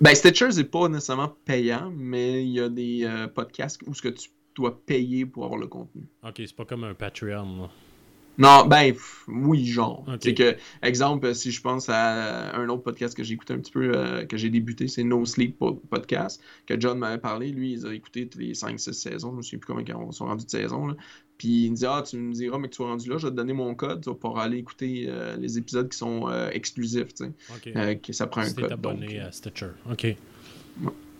ben, 0.00 0.14
Stitchers 0.14 0.56
n'est 0.56 0.64
pas 0.64 0.88
nécessairement 0.88 1.36
payant, 1.44 1.92
mais 1.96 2.42
il 2.42 2.50
y 2.50 2.60
a 2.60 2.68
des 2.68 3.04
euh, 3.04 3.28
podcasts 3.28 3.80
où 3.86 3.94
ce 3.94 4.02
que 4.02 4.08
tu 4.08 4.30
dois 4.56 4.80
payer 4.84 5.26
pour 5.26 5.44
avoir 5.44 5.60
le 5.60 5.68
contenu. 5.68 6.02
Ok, 6.24 6.34
c'est 6.38 6.56
pas 6.56 6.64
comme 6.64 6.84
un 6.84 6.94
Patreon. 6.94 7.62
Là. 7.62 7.70
Non, 8.38 8.66
ben 8.66 8.94
oui, 9.26 9.66
genre. 9.66 10.06
C'est 10.20 10.32
que, 10.32 10.56
exemple, 10.80 11.34
si 11.34 11.50
je 11.50 11.60
pense 11.60 11.88
à 11.88 12.56
un 12.56 12.68
autre 12.68 12.84
podcast 12.84 13.16
que 13.16 13.24
j'ai 13.24 13.34
écouté 13.34 13.52
un 13.52 13.58
petit 13.58 13.72
peu, 13.72 13.92
euh, 13.96 14.24
que 14.26 14.36
j'ai 14.36 14.48
débuté, 14.48 14.86
c'est 14.86 15.02
No 15.02 15.24
Sleep 15.24 15.58
Podcast, 15.58 16.40
que 16.64 16.78
John 16.78 16.98
m'avait 16.98 17.18
parlé. 17.18 17.50
Lui, 17.50 17.72
il 17.72 17.86
a 17.86 17.92
écouté 17.92 18.28
toutes 18.28 18.40
les 18.40 18.54
5-6 18.54 18.92
saisons. 18.92 19.32
Je 19.32 19.36
me 19.36 19.42
souviens 19.42 19.58
plus 19.58 19.74
combien 19.74 20.06
ils 20.08 20.12
sont 20.12 20.26
rendus 20.26 20.44
de 20.44 20.50
saison. 20.50 20.86
Là. 20.86 20.94
Puis 21.36 21.64
il 21.64 21.72
me 21.72 21.76
dit 21.76 21.86
Ah, 21.86 22.04
tu 22.08 22.16
me 22.16 22.32
diras, 22.32 22.58
mais 22.58 22.68
que 22.68 22.74
tu 22.74 22.76
sois 22.76 22.86
rendu 22.86 23.10
là, 23.10 23.18
je 23.18 23.26
vais 23.26 23.32
te 23.32 23.36
donner 23.36 23.52
mon 23.54 23.74
code 23.74 24.04
pour 24.04 24.38
aller 24.38 24.58
écouter 24.58 25.06
euh, 25.08 25.36
les 25.36 25.58
épisodes 25.58 25.88
qui 25.88 25.98
sont 25.98 26.28
euh, 26.28 26.48
exclusifs. 26.50 27.14
Tu 27.14 27.24
sais. 27.64 27.96
que 27.96 28.12
ça 28.12 28.28
prend 28.28 28.42
un 28.42 28.52
code. 28.52 28.70
abonné 28.70 29.18
à 29.18 29.32
Stitcher. 29.32 29.70
OK. 29.90 30.14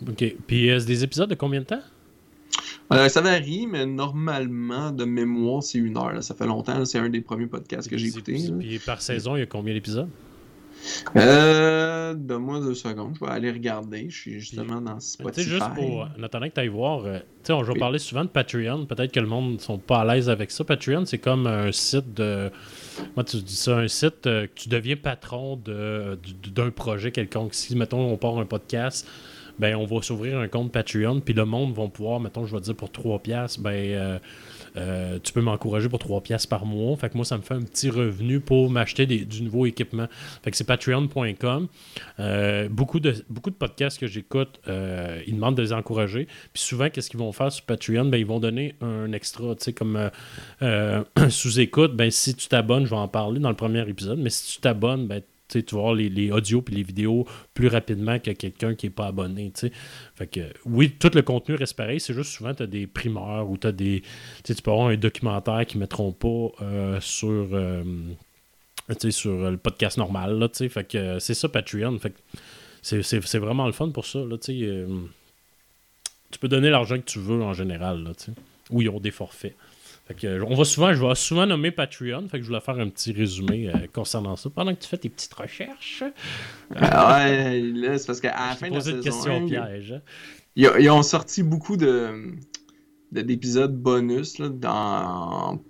OK. 0.09 0.37
Puis 0.47 0.71
c'est 0.79 0.87
des 0.87 1.03
épisodes 1.03 1.29
de 1.29 1.35
combien 1.35 1.61
de 1.61 1.67
temps? 1.67 1.83
Euh, 2.93 3.09
ça 3.09 3.21
varie, 3.21 3.67
mais 3.67 3.87
normalement, 3.87 4.91
de 4.91 5.05
mémoire, 5.05 5.63
c'est 5.63 5.79
une 5.79 5.97
heure. 5.97 6.23
Ça 6.23 6.35
fait 6.35 6.47
longtemps. 6.47 6.85
C'est 6.85 6.99
un 6.99 7.09
des 7.09 7.21
premiers 7.21 7.47
podcasts 7.47 7.89
que 7.89 7.97
j'ai 7.97 8.09
écouté. 8.09 8.39
Puis 8.59 8.79
par 8.79 9.03
saison, 9.03 9.37
il 9.37 9.41
y 9.41 9.43
a 9.43 9.47
combien 9.47 9.75
d'épisodes? 9.75 10.09
Euh, 11.17 12.15
Donne-moi 12.15 12.61
deux 12.61 12.75
secondes, 12.75 13.15
je 13.19 13.25
vais 13.25 13.31
aller 13.31 13.51
regarder. 13.51 14.07
Je 14.09 14.17
suis 14.17 14.41
justement 14.41 14.81
dans 14.81 15.01
Spotify. 15.01 15.41
Tu 15.41 15.45
sais, 15.45 15.57
juste 15.57 15.75
pour. 15.75 16.09
En 16.19 16.23
attendant 16.23 16.49
que 16.49 16.55
tu 16.55 16.61
ailles 16.61 16.69
voir, 16.69 17.05
euh, 17.05 17.19
tu 17.19 17.25
sais, 17.45 17.53
on 17.53 17.63
va 17.63 17.75
parler 17.75 17.99
souvent 17.99 18.25
de 18.25 18.29
Patreon. 18.29 18.87
Peut-être 18.87 19.13
que 19.13 19.21
le 19.21 19.27
monde 19.27 19.55
ne 19.55 19.59
sont 19.59 19.79
pas 19.79 20.01
à 20.01 20.05
l'aise 20.05 20.31
avec 20.31 20.51
ça. 20.51 20.65
Patreon, 20.65 21.05
c'est 21.05 21.19
comme 21.19 21.47
un 21.47 21.73
site 21.73 22.15
de. 22.15 22.51
Moi, 23.17 23.25
tu 23.25 23.39
dis 23.39 23.57
ça, 23.57 23.79
un 23.79 23.89
site 23.89 24.27
euh, 24.27 24.47
que 24.47 24.53
tu 24.55 24.69
deviens 24.69 24.97
patron 24.97 25.57
d'un 25.57 26.71
projet 26.71 27.11
quelconque. 27.13 27.55
Si, 27.55 27.75
mettons, 27.77 28.13
on 28.13 28.17
part 28.17 28.39
un 28.39 28.47
podcast 28.47 29.07
ben 29.59 29.75
on 29.77 29.85
va 29.85 30.03
s'ouvrir 30.03 30.39
un 30.39 30.49
compte 30.49 30.73
Patreon, 30.73 31.21
puis 31.21 31.35
le 31.35 31.45
monde 31.45 31.75
va 31.75 31.87
pouvoir, 31.89 32.21
mettons, 32.21 32.47
je 32.47 32.55
vais 32.55 32.61
dire 32.61 32.75
pour 32.75 32.91
3 32.91 33.19
piastres, 33.21 33.61
ben 33.61 33.71
euh, 33.71 34.19
euh, 34.77 35.19
tu 35.23 35.33
peux 35.33 35.41
m'encourager 35.41 35.89
pour 35.89 35.99
3 35.99 36.21
piastres 36.23 36.49
par 36.49 36.65
mois. 36.65 36.97
Fait 36.97 37.11
que 37.11 37.17
moi, 37.17 37.25
ça 37.25 37.37
me 37.37 37.43
fait 37.43 37.55
un 37.55 37.63
petit 37.63 37.91
revenu 37.91 38.41
pour 38.41 38.71
m'acheter 38.71 39.07
du 39.07 39.43
nouveau 39.43 39.67
équipement. 39.67 40.07
Fait 40.43 40.51
que 40.51 40.57
c'est 40.57 40.65
patreon.com. 40.65 41.69
Euh, 42.21 42.69
beaucoup, 42.69 43.01
de, 43.01 43.15
beaucoup 43.29 43.51
de 43.51 43.57
podcasts 43.57 43.99
que 43.99 44.07
j'écoute, 44.07 44.61
ils 44.67 45.35
demandent 45.35 45.57
de 45.57 45.63
les 45.63 45.73
encourager. 45.73 46.27
Puis 46.53 46.63
souvent, 46.63 46.91
qu'est-ce 46.91 47.11
qu'ils 47.11 47.21
vont 47.21 47.33
faire 47.33 47.51
sur 47.51 47.65
Patreon? 47.65 48.07
Ben, 48.07 48.19
ils 48.19 48.27
vont 48.27 48.41
donner 48.41 48.75
un 48.81 49.13
extra, 49.13 49.55
tu 49.55 49.65
sais, 49.65 49.73
comme 49.73 50.11
sous-écoute. 51.29 51.97
Ben, 51.97 52.11
si 52.11 52.35
tu 52.35 52.49
t'abonnes, 52.49 52.85
je 52.85 52.91
vais 52.91 52.97
en 52.97 53.09
parler 53.09 53.41
dans 53.41 53.51
le 53.51 53.57
premier 53.57 53.89
épisode, 53.89 54.19
mais 54.19 54.31
si 54.31 54.55
tu 54.55 54.61
t'abonnes, 54.61 55.07
ben, 55.07 55.23
tu 55.49 55.75
vas 55.75 55.81
voir 55.81 55.95
les, 55.95 56.09
les 56.09 56.31
audios 56.31 56.65
et 56.71 56.75
les 56.75 56.83
vidéos 56.83 57.27
plus 57.55 57.69
rapidement 57.69 58.19
que 58.19 58.31
quelqu'un 58.33 58.75
qui 58.75 58.87
n'est 58.87 58.91
pas 58.91 59.07
abonné. 59.07 59.53
Fait 60.15 60.27
que 60.27 60.41
oui, 60.65 60.91
tout 60.91 61.11
le 61.15 61.23
contenu 61.23 61.55
reste 61.55 61.77
pareil, 61.77 62.01
c'est 62.01 62.15
juste 62.15 62.33
souvent 62.33 62.55
tu 62.55 62.63
as 62.63 62.67
des 62.67 62.87
primeurs 62.87 63.49
ou 63.49 63.57
as 63.63 63.73
des. 63.73 64.03
Tu 64.45 64.55
peux 64.55 64.71
avoir 64.71 64.89
un 64.89 64.97
documentaire 64.97 65.65
qui 65.67 65.77
ne 65.77 65.81
mettront 65.81 66.13
pas 66.13 66.49
euh, 66.63 67.01
sur. 67.01 67.49
Euh, 67.53 67.83
sur 69.11 69.51
le 69.51 69.59
podcast 69.59 69.99
normal. 69.99 70.39
Là, 70.39 70.49
fait 70.49 70.85
que 70.85 71.19
c'est 71.19 71.35
ça 71.35 71.49
Patreon. 71.49 71.99
Fait 71.99 72.15
c'est 72.83 73.39
vraiment 73.39 73.67
le 73.67 73.73
fun 73.73 73.91
pour 73.91 74.07
ça. 74.07 74.21
Là, 74.21 74.37
euh, 74.49 74.87
tu 76.31 76.39
peux 76.39 76.49
donner 76.49 76.71
l'argent 76.71 76.97
que 76.97 77.05
tu 77.05 77.19
veux 77.19 77.43
en 77.43 77.53
général. 77.53 78.03
Là, 78.03 78.13
ils 78.71 78.89
ont 78.89 79.01
des 79.01 79.11
forfaits 79.11 79.55
on 80.25 80.55
va 80.55 80.65
souvent, 80.65 80.93
je 80.93 81.05
vais 81.05 81.15
souvent 81.15 81.47
nommer 81.47 81.71
Patreon, 81.71 82.29
fait 82.29 82.39
que 82.39 82.43
je 82.43 82.49
voulais 82.49 82.61
faire 82.61 82.79
un 82.79 82.89
petit 82.89 83.13
résumé 83.13 83.69
euh, 83.69 83.87
concernant 83.93 84.37
ça 84.37 84.51
pendant 84.51 84.75
que 84.75 84.81
tu 84.81 84.89
fais 84.89 84.99
tes 84.99 85.09
petites 85.09 85.35
recherches. 85.35 86.05
Ah 86.75 87.19
ouais, 87.19 87.61
là, 87.61 87.99
c'est 87.99 88.07
parce 88.07 88.21
qu'à 88.21 88.35
la 88.49 88.57
fin 88.57 88.71
de 88.71 88.75
la 88.75 88.81
saison 88.81 89.01
question 89.03 89.47
piège. 89.47 89.93
Hein. 89.93 90.03
Ils, 90.57 90.91
ont 90.91 91.03
sorti 91.03 91.43
beaucoup 91.43 91.77
de 91.77 92.33
d'épisodes 93.13 93.75
bonus 93.75 94.39
là, 94.39 94.49
dans 94.49 95.63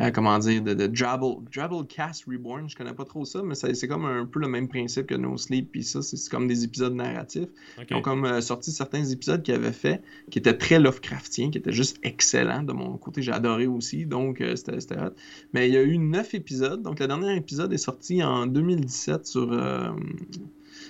euh, 0.00 0.10
comment 0.10 0.38
dire, 0.38 0.62
de, 0.62 0.74
de 0.74 0.86
Drabble, 0.86 1.86
Cast 1.88 2.24
Reborn. 2.26 2.68
Je 2.68 2.76
connais 2.76 2.92
pas 2.92 3.04
trop 3.04 3.24
ça, 3.24 3.42
mais 3.42 3.54
c'est 3.54 3.88
comme 3.88 4.04
un 4.04 4.26
peu 4.26 4.40
le 4.40 4.48
même 4.48 4.68
principe 4.68 5.06
que 5.06 5.14
No 5.14 5.36
Sleep. 5.36 5.72
Puis 5.72 5.84
ça, 5.84 6.02
c'est 6.02 6.16
comme 6.30 6.46
des 6.46 6.64
épisodes 6.64 6.94
narratifs. 6.94 7.48
Ils 7.90 7.96
ont 7.96 8.02
comme 8.02 8.24
euh, 8.24 8.40
sorti 8.40 8.72
certains 8.72 9.04
épisodes 9.04 9.42
qu'ils 9.42 9.54
avaient 9.54 9.72
fait 9.72 10.02
qui 10.30 10.38
étaient 10.38 10.56
très 10.56 10.78
Lovecraftiens, 10.78 11.50
qui 11.50 11.58
étaient 11.58 11.72
juste 11.72 11.98
excellents. 12.02 12.62
De 12.62 12.72
mon 12.72 12.96
côté, 12.98 13.22
j'ai 13.22 13.32
adoré 13.32 13.66
aussi. 13.66 14.06
Donc, 14.06 14.40
euh, 14.40 14.56
c'était 14.56 14.98
hot. 14.98 15.14
Mais 15.52 15.68
il 15.68 15.74
y 15.74 15.78
a 15.78 15.82
eu 15.82 15.98
neuf 15.98 16.34
épisodes. 16.34 16.82
Donc, 16.82 17.00
le 17.00 17.06
dernier 17.06 17.36
épisode 17.36 17.72
est 17.72 17.78
sorti 17.78 18.22
en 18.22 18.46
2017 18.46 19.26
sur 19.26 19.52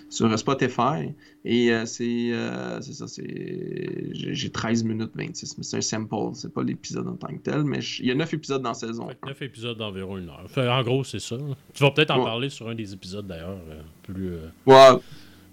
sur 0.08 0.38
Spotify. 0.38 1.14
Et 1.44 1.72
euh, 1.72 1.84
euh, 2.00 2.80
c'est 2.80 2.92
ça, 2.92 3.08
c'est. 3.08 4.10
J'ai 4.12 4.50
13 4.50 4.84
minutes 4.84 5.12
26, 5.14 5.58
mais 5.58 5.64
c'est 5.64 5.76
un 5.76 5.80
sample, 5.80 6.34
c'est 6.34 6.52
pas 6.52 6.62
l'épisode 6.62 7.06
en 7.08 7.16
tant 7.16 7.28
que 7.28 7.38
tel, 7.38 7.64
mais 7.64 7.78
il 8.00 8.06
y 8.06 8.10
a 8.10 8.14
9 8.14 8.34
épisodes 8.34 8.62
dans 8.62 8.70
la 8.70 8.74
saison. 8.74 8.95
9 8.96 9.42
épisodes 9.42 9.78
d'environ 9.78 10.18
une 10.18 10.28
heure. 10.28 10.46
en 10.56 10.82
gros, 10.82 11.04
c'est 11.04 11.20
ça. 11.20 11.36
Tu 11.74 11.82
vas 11.82 11.90
peut-être 11.90 12.12
en 12.12 12.24
parler 12.24 12.48
sur 12.48 12.68
un 12.68 12.74
des 12.74 12.92
épisodes 12.92 13.26
d'ailleurs, 13.26 13.58
euh, 13.68 13.80
plus, 14.02 14.36
ouais. 14.66 14.98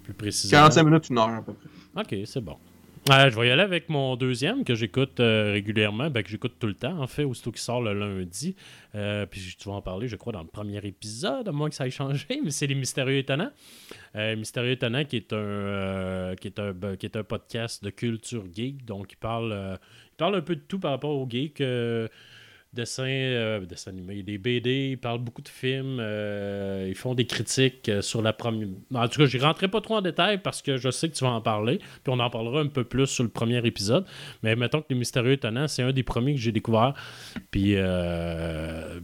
plus 0.02 0.14
précisément. 0.14 0.62
45 0.62 0.82
minutes, 0.84 1.08
une 1.10 1.18
heure 1.18 1.28
à 1.28 1.42
peu 1.42 1.52
près. 1.52 1.68
Ok, 1.96 2.12
c'est 2.24 2.40
bon. 2.40 2.56
je 3.08 3.38
vais 3.38 3.46
y 3.46 3.50
aller 3.50 3.62
avec 3.62 3.88
mon 3.88 4.16
deuxième 4.16 4.64
que 4.64 4.74
j'écoute 4.74 5.20
euh, 5.20 5.52
régulièrement, 5.52 6.10
ben, 6.10 6.24
que 6.24 6.28
j'écoute 6.28 6.54
tout 6.58 6.66
le 6.66 6.74
temps, 6.74 7.00
en 7.00 7.06
fait, 7.06 7.22
aussitôt 7.22 7.52
qu'il 7.52 7.60
sort 7.60 7.80
le 7.80 7.92
lundi. 7.92 8.56
Euh, 8.96 9.26
puis 9.26 9.54
tu 9.56 9.68
vas 9.68 9.76
en 9.76 9.80
parler, 9.80 10.08
je 10.08 10.16
crois, 10.16 10.32
dans 10.32 10.42
le 10.42 10.48
premier 10.48 10.84
épisode, 10.84 11.46
à 11.46 11.52
moins 11.52 11.68
que 11.68 11.76
ça 11.76 11.86
ait 11.86 11.90
changé, 11.90 12.40
mais 12.44 12.50
c'est 12.50 12.66
Les 12.66 12.74
Mystérieux 12.74 13.18
Étonnants. 13.18 13.52
Euh, 14.16 14.34
Mystérieux 14.34 14.72
Étonnants, 14.72 15.04
qui 15.04 15.18
est, 15.18 15.32
un, 15.32 16.34
qui, 16.40 16.48
est 16.48 16.58
un, 16.58 16.72
ben, 16.72 16.96
qui 16.96 17.06
est 17.06 17.16
un 17.16 17.22
podcast 17.22 17.84
de 17.84 17.90
culture 17.90 18.44
geek, 18.52 18.84
donc 18.84 19.12
il 19.12 19.16
parle, 19.18 19.78
il 20.12 20.16
parle 20.16 20.34
un 20.34 20.42
peu 20.42 20.56
de 20.56 20.62
tout 20.66 20.80
par 20.80 20.90
rapport 20.90 21.16
au 21.16 21.28
geek 21.30 21.62
dessins, 22.74 23.04
euh, 23.04 23.60
dessins 23.64 23.90
animés, 23.90 24.22
des 24.22 24.38
BD, 24.38 24.90
ils 24.90 24.98
parlent 24.98 25.20
beaucoup 25.20 25.42
de 25.42 25.48
films, 25.48 25.98
euh, 26.00 26.86
ils 26.88 26.94
font 26.94 27.14
des 27.14 27.26
critiques 27.26 27.88
euh, 27.88 28.02
sur 28.02 28.20
la 28.20 28.32
première. 28.32 28.68
En 28.94 29.08
tout 29.08 29.20
cas, 29.20 29.26
je 29.26 29.38
rentrerai 29.38 29.68
pas 29.68 29.80
trop 29.80 29.96
en 29.96 30.02
détail 30.02 30.38
parce 30.38 30.60
que 30.60 30.76
je 30.76 30.90
sais 30.90 31.08
que 31.08 31.14
tu 31.14 31.24
vas 31.24 31.30
en 31.30 31.40
parler, 31.40 31.78
puis 31.78 32.12
on 32.12 32.18
en 32.18 32.30
parlera 32.30 32.60
un 32.60 32.66
peu 32.66 32.84
plus 32.84 33.06
sur 33.06 33.24
le 33.24 33.30
premier 33.30 33.64
épisode. 33.66 34.04
Mais 34.42 34.56
mettons 34.56 34.82
que 34.82 34.86
Les 34.90 34.96
Mystérieux 34.96 35.32
Étonnants, 35.32 35.68
c'est 35.68 35.82
un 35.82 35.92
des 35.92 36.02
premiers 36.02 36.34
que 36.34 36.40
j'ai 36.40 36.52
découvert. 36.52 36.94
Puis, 37.50 37.76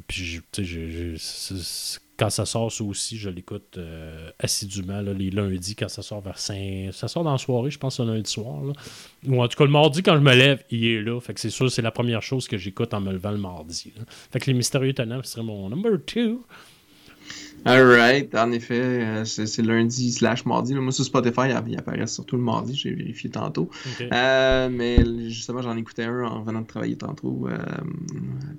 puis 0.06 0.40
tu 0.52 0.66
sais, 0.66 2.00
quand 2.20 2.28
ça 2.28 2.44
sort, 2.44 2.70
ça 2.70 2.84
aussi, 2.84 3.16
je 3.16 3.30
l'écoute 3.30 3.78
euh, 3.78 4.30
assidûment 4.38 5.00
les 5.00 5.30
lundis 5.30 5.74
quand 5.74 5.88
ça 5.88 6.02
sort 6.02 6.20
vers 6.20 6.38
5. 6.38 6.90
Ça 6.92 7.08
sort 7.08 7.24
dans 7.24 7.32
la 7.32 7.38
soirée, 7.38 7.70
je 7.70 7.78
pense, 7.78 7.98
le 7.98 8.12
lundi 8.12 8.30
soir. 8.30 8.60
Ou 9.26 9.42
en 9.42 9.48
tout 9.48 9.56
cas, 9.56 9.64
le 9.64 9.70
mardi, 9.70 10.02
quand 10.02 10.16
je 10.16 10.20
me 10.20 10.34
lève, 10.34 10.62
il 10.70 10.84
est 10.84 11.00
là. 11.00 11.18
Fait 11.20 11.32
que 11.32 11.40
c'est 11.40 11.48
sûr, 11.48 11.72
c'est 11.72 11.80
la 11.80 11.90
première 11.90 12.20
chose 12.20 12.46
que 12.46 12.58
j'écoute 12.58 12.92
en 12.92 13.00
me 13.00 13.10
levant 13.10 13.30
le 13.30 13.38
mardi. 13.38 13.94
Fait 14.30 14.38
que 14.38 14.44
les 14.48 14.52
mystérieux 14.52 14.90
étonnants, 14.90 15.22
ce 15.24 15.32
serait 15.32 15.42
mon 15.42 15.70
number 15.70 15.92
2. 16.14 16.40
Alright, 17.66 18.34
en 18.34 18.52
effet, 18.52 18.80
euh, 18.80 19.24
c'est 19.26 19.60
lundi 19.60 20.12
slash 20.12 20.46
mardi. 20.46 20.74
Moi, 20.74 20.92
sur 20.92 21.04
Spotify, 21.04 21.50
il 21.66 21.76
apparaît 21.76 22.06
surtout 22.06 22.36
le 22.36 22.42
mardi, 22.42 22.74
j'ai 22.74 22.94
vérifié 22.94 23.28
tantôt. 23.28 23.68
Euh, 24.00 24.70
mais 24.70 24.96
justement, 25.28 25.60
j'en 25.60 25.76
écoutais 25.76 26.04
un 26.04 26.24
en 26.24 26.42
venant 26.42 26.62
de 26.62 26.66
travailler 26.66 26.96
tantôt. 26.96 27.48
Euh, 27.48 27.58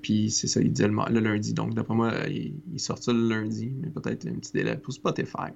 puis 0.04 0.30
c'est 0.30 0.48
ça, 0.48 0.62
il 0.62 0.72
disait 0.72 0.88
le, 0.88 1.20
lundi. 1.20 1.54
Donc, 1.54 1.74
d'après 1.74 1.96
moi, 1.96 2.14
il, 2.30 2.80
sort 2.80 3.00
ça 3.00 3.12
le 3.12 3.28
lundi, 3.28 3.72
mais 3.82 3.90
peut-être 3.90 4.28
un 4.28 4.36
petit 4.36 4.54
délai 4.54 4.78
pour 4.78 4.94
Spotify. 4.94 5.50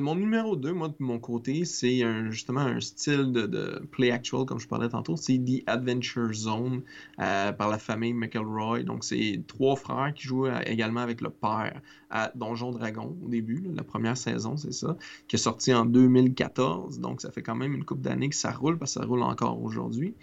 mon 0.00 0.14
numéro 0.14 0.54
2, 0.54 0.72
moi, 0.72 0.88
de 0.88 0.94
mon 1.00 1.18
côté, 1.18 1.64
c'est 1.64 2.02
justement 2.30 2.60
un 2.60 2.80
style 2.80 3.32
de, 3.32 3.82
play 3.90 4.12
actual, 4.12 4.44
comme 4.44 4.60
je 4.60 4.68
parlais 4.68 4.88
tantôt. 4.88 5.16
C'est 5.16 5.38
The 5.38 5.64
Adventure 5.66 6.32
Zone 6.32 6.82
par 7.16 7.68
la 7.68 7.78
famille 7.78 8.12
McElroy. 8.12 8.84
Donc, 8.84 9.02
c'est 9.02 9.42
trois 9.48 9.74
frères 9.74 10.12
qui 10.14 10.28
jouent 10.28 10.46
également 10.66 11.00
avec 11.00 11.20
le 11.20 11.30
père 11.30 11.80
à 12.14 12.30
Donjon 12.36 12.70
Dragon 12.70 13.16
au 13.22 13.28
début, 13.28 13.62
la 13.74 13.82
première 13.82 14.16
saison, 14.16 14.56
c'est 14.56 14.72
ça, 14.72 14.96
qui 15.28 15.36
est 15.36 15.38
sorti 15.38 15.72
en 15.72 15.84
2014. 15.84 17.00
Donc 17.00 17.20
ça 17.20 17.30
fait 17.30 17.42
quand 17.42 17.54
même 17.54 17.74
une 17.74 17.84
couple 17.84 18.02
d'années 18.02 18.28
que 18.28 18.36
ça 18.36 18.52
roule, 18.52 18.78
parce 18.78 18.94
que 18.94 19.00
ça 19.00 19.06
roule 19.06 19.22
encore 19.22 19.62
aujourd'hui. 19.62 20.14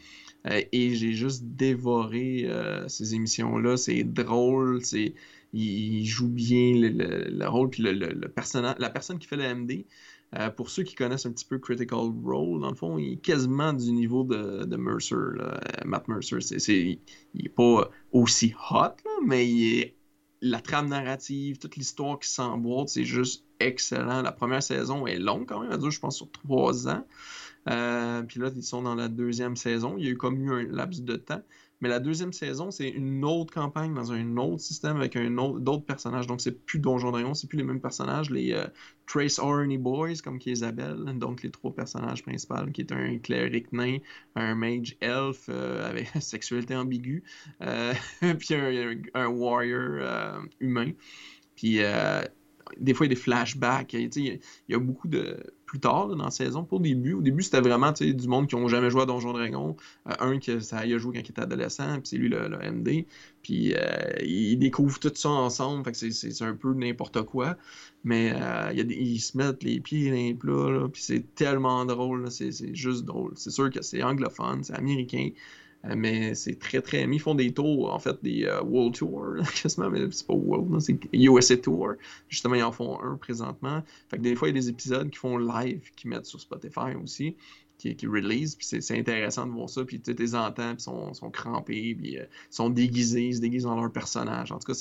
Euh, 0.47 0.62
et 0.71 0.95
j'ai 0.95 1.13
juste 1.13 1.43
dévoré 1.43 2.45
euh, 2.45 2.88
ces 2.88 3.15
émissions-là. 3.15 3.78
C'est 3.78 4.04
drôle, 4.04 4.84
c'est 4.84 5.13
il, 5.54 6.06
joue 6.06 6.30
bien 6.30 6.74
le, 6.76 7.47
rôle, 7.47 7.69
puis 7.69 7.84
la 7.84 8.89
personne 8.89 9.19
qui 9.19 9.28
fait 9.28 9.38
le 9.38 9.56
MD. 9.56 9.86
Euh, 10.34 10.50
pour 10.50 10.69
ceux 10.69 10.84
qui 10.84 10.95
connaissent 10.95 11.26
un 11.26 11.32
petit 11.34 11.43
peu 11.43 11.60
Critical 11.60 12.10
Role, 12.24 12.62
dans 12.62 12.69
le 12.69 12.76
fond, 12.76 12.97
il 12.97 13.13
est 13.13 13.17
quasiment 13.17 13.74
du 13.74 13.91
niveau 13.91 14.24
de, 14.24 14.76
Mercer, 14.78 15.15
Matt 15.84 16.08
Mercer. 16.08 16.39
C'est, 16.39 17.00
il 17.34 17.43
n'est 17.43 17.50
pas 17.50 17.89
aussi 18.13 18.54
hot, 18.71 18.95
mais 19.26 19.45
il 19.45 19.80
est 19.80 19.95
la 20.41 20.60
trame 20.60 20.89
narrative, 20.89 21.60
toute 21.60 21.75
l'histoire 21.75 22.19
qui 22.19 22.30
s'emboîte, 22.30 22.89
c'est 22.89 23.06
juste 23.06 23.45
excellent. 23.60 24.21
La 24.21 24.32
première 24.32 24.63
saison 24.63 25.06
est 25.06 25.19
longue 25.19 25.47
quand 25.47 25.60
même, 25.60 25.71
elle 25.71 25.80
dure, 25.80 25.91
je 25.91 25.99
pense, 25.99 26.17
sur 26.17 26.32
trois 26.32 26.88
ans. 26.88 27.06
Euh, 27.69 28.23
puis 28.23 28.39
là, 28.39 28.49
ils 28.56 28.63
sont 28.63 28.82
dans 28.82 28.95
la 28.95 29.08
deuxième 29.08 29.56
saison. 29.56 29.95
Il 29.97 30.06
y 30.06 30.08
a 30.08 30.12
eu 30.12 30.17
comme 30.17 30.41
eu 30.41 30.51
un 30.51 30.63
laps 30.63 31.04
de 31.04 31.15
temps. 31.15 31.41
Mais 31.82 31.89
la 31.89 32.00
deuxième 32.00 32.32
saison, 32.32 32.70
c'est 32.70 32.89
une 32.89 33.26
autre 33.26 33.52
campagne 33.52 33.94
dans 33.94 34.12
un 34.12 34.38
autre 34.38 34.62
système 34.62 34.98
avec 34.98 35.15
un 35.15 35.36
autre, 35.39 35.60
d'autres 35.60 35.86
personnages. 35.86 36.28
Donc, 36.28 36.39
c'est 36.39 36.63
plus 36.65 36.78
Donjon 36.78 37.12
Dragon, 37.12 37.34
c'est 37.34 37.48
plus 37.48 37.58
les 37.58 37.63
mêmes 37.63 37.82
personnages. 37.82 38.30
Les 38.30 38.54
euh, 38.54 38.67
Trace 39.08 39.39
Orny 39.39 39.80
Boys, 39.80 40.17
comme 40.24 40.38
qui 40.38 40.54
les. 40.54 40.62
Donc, 41.15 41.41
les 41.41 41.50
trois 41.50 41.74
personnages 41.74 42.22
principaux, 42.22 42.67
qui 42.72 42.82
est 42.82 42.91
un 42.91 43.17
cléric 43.17 43.74
nain, 43.74 43.98
un 44.36 44.54
mage 44.54 44.96
elf 45.02 45.48
euh, 45.50 45.89
avec 45.89 46.10
sexualité 46.22 46.76
ambiguë, 46.76 47.24
euh, 47.63 47.94
puis 48.39 48.54
un, 49.15 49.28
warrior 49.28 50.39
humain. 50.60 50.91
Puis, 51.56 51.80
des 52.79 52.93
fois, 52.93 53.05
il 53.05 53.10
y 53.10 53.12
a 53.12 53.15
des 53.15 53.21
flashbacks. 53.21 53.93
Il 53.93 54.39
y 54.69 54.73
a 54.73 54.79
beaucoup 54.79 55.07
de 55.07 55.38
plus 55.71 55.79
tard 55.79 56.10
dans 56.10 56.25
la 56.25 56.31
saison, 56.31 56.65
pas 56.65 56.75
au 56.75 56.79
début. 56.79 57.13
Au 57.13 57.21
début, 57.21 57.43
c'était 57.43 57.62
vraiment 57.62 57.93
du 57.93 58.27
monde 58.27 58.47
qui 58.47 58.57
n'ont 58.57 58.67
jamais 58.67 58.89
joué 58.89 59.03
à 59.03 59.05
Donjon 59.05 59.31
Dragon. 59.31 59.77
Euh, 60.10 60.13
un 60.19 60.38
qui 60.38 60.51
a 60.51 60.97
joué 60.97 61.13
quand 61.15 61.21
il 61.25 61.31
était 61.31 61.41
adolescent, 61.41 61.93
puis 61.93 62.10
c'est 62.10 62.17
lui 62.17 62.27
le, 62.27 62.49
MD. 62.49 63.05
Puis 63.41 63.73
euh, 63.73 63.79
ils 64.21 64.57
découvrent 64.57 64.99
tout 64.99 65.13
ça 65.15 65.29
ensemble, 65.29 65.89
que 65.89 65.93
c'est 65.93 66.41
un 66.41 66.55
peu 66.55 66.73
n'importe 66.73 67.21
quoi. 67.21 67.55
Mais 68.03 68.34
euh, 68.36 68.73
ils 68.73 69.19
se 69.19 69.38
mettent 69.38 69.63
les 69.63 69.79
pieds 69.79 70.10
dans 70.10 70.15
les 70.15 70.34
plats, 70.34 70.89
puis 70.91 71.01
c'est 71.01 71.36
tellement 71.36 71.86
drôle, 71.86 72.29
c'est 72.31 72.75
juste 72.75 73.05
drôle. 73.05 73.31
C'est 73.38 73.51
sûr 73.51 73.69
que 73.69 73.81
c'est 73.81 74.03
anglophone, 74.03 74.65
c'est 74.65 74.73
américain. 74.73 75.29
Euh, 75.86 75.96
mais 75.98 76.36
c'est 76.36 76.60
très 76.60 76.82
très. 76.82 77.04
Ils 77.04 77.20
font 77.20 77.36
des 77.36 77.54
tours, 77.54 77.94
en 77.94 78.00
fait, 78.00 78.17
des 78.22 78.46
euh, 78.46 78.62
World 78.62 78.96
Tour, 78.96 79.36
quasiment, 79.62 79.89
mais 79.89 80.00
c'est 80.12 80.28
pas 80.28 80.34
World, 80.34 80.80
c'est 80.80 80.98
USA 81.13 81.58
Tour. 81.58 81.94
Justement, 82.30 82.56
ils 82.56 82.63
en 82.63 82.72
font 82.72 83.02
un 83.02 83.17
présentement. 83.17 83.84
Fait 84.10 84.17
que 84.17 84.22
des 84.22 84.36
fois, 84.36 84.50
il 84.50 84.56
y 84.56 84.58
a 84.58 84.62
des 84.62 84.70
épisodes 84.70 85.10
qui 85.10 85.17
font 85.17 85.38
live, 85.38 85.82
qui 85.96 86.08
mettent 86.08 86.26
sur 86.26 86.39
Spotify 86.39 86.96
aussi, 87.02 87.36
qui, 87.78 87.96
qui 87.96 88.06
release, 88.08 88.56
puis 88.56 88.65
c'est 88.82 88.98
intéressant 88.98 89.48
de 89.48 89.52
voir 89.52 89.70
ça. 89.70 89.84
Puis 89.84 90.00
tu 90.00 90.13
les 90.13 90.36
entends, 90.36 90.76
puis 90.76 90.84
sont, 90.84 91.13
sont 91.13 91.32
crampés, 91.32 91.96
puis 91.96 92.20
euh, 92.20 92.26
sont 92.50 92.70
déguisés, 92.70 93.28
ils 93.28 93.36
se 93.36 93.41
déguisent 93.41 93.63
dans 93.63 93.80
leur 93.80 93.91
personnage. 93.91 94.52
En 94.52 94.60
tout 94.60 94.72
cas, 94.72 94.80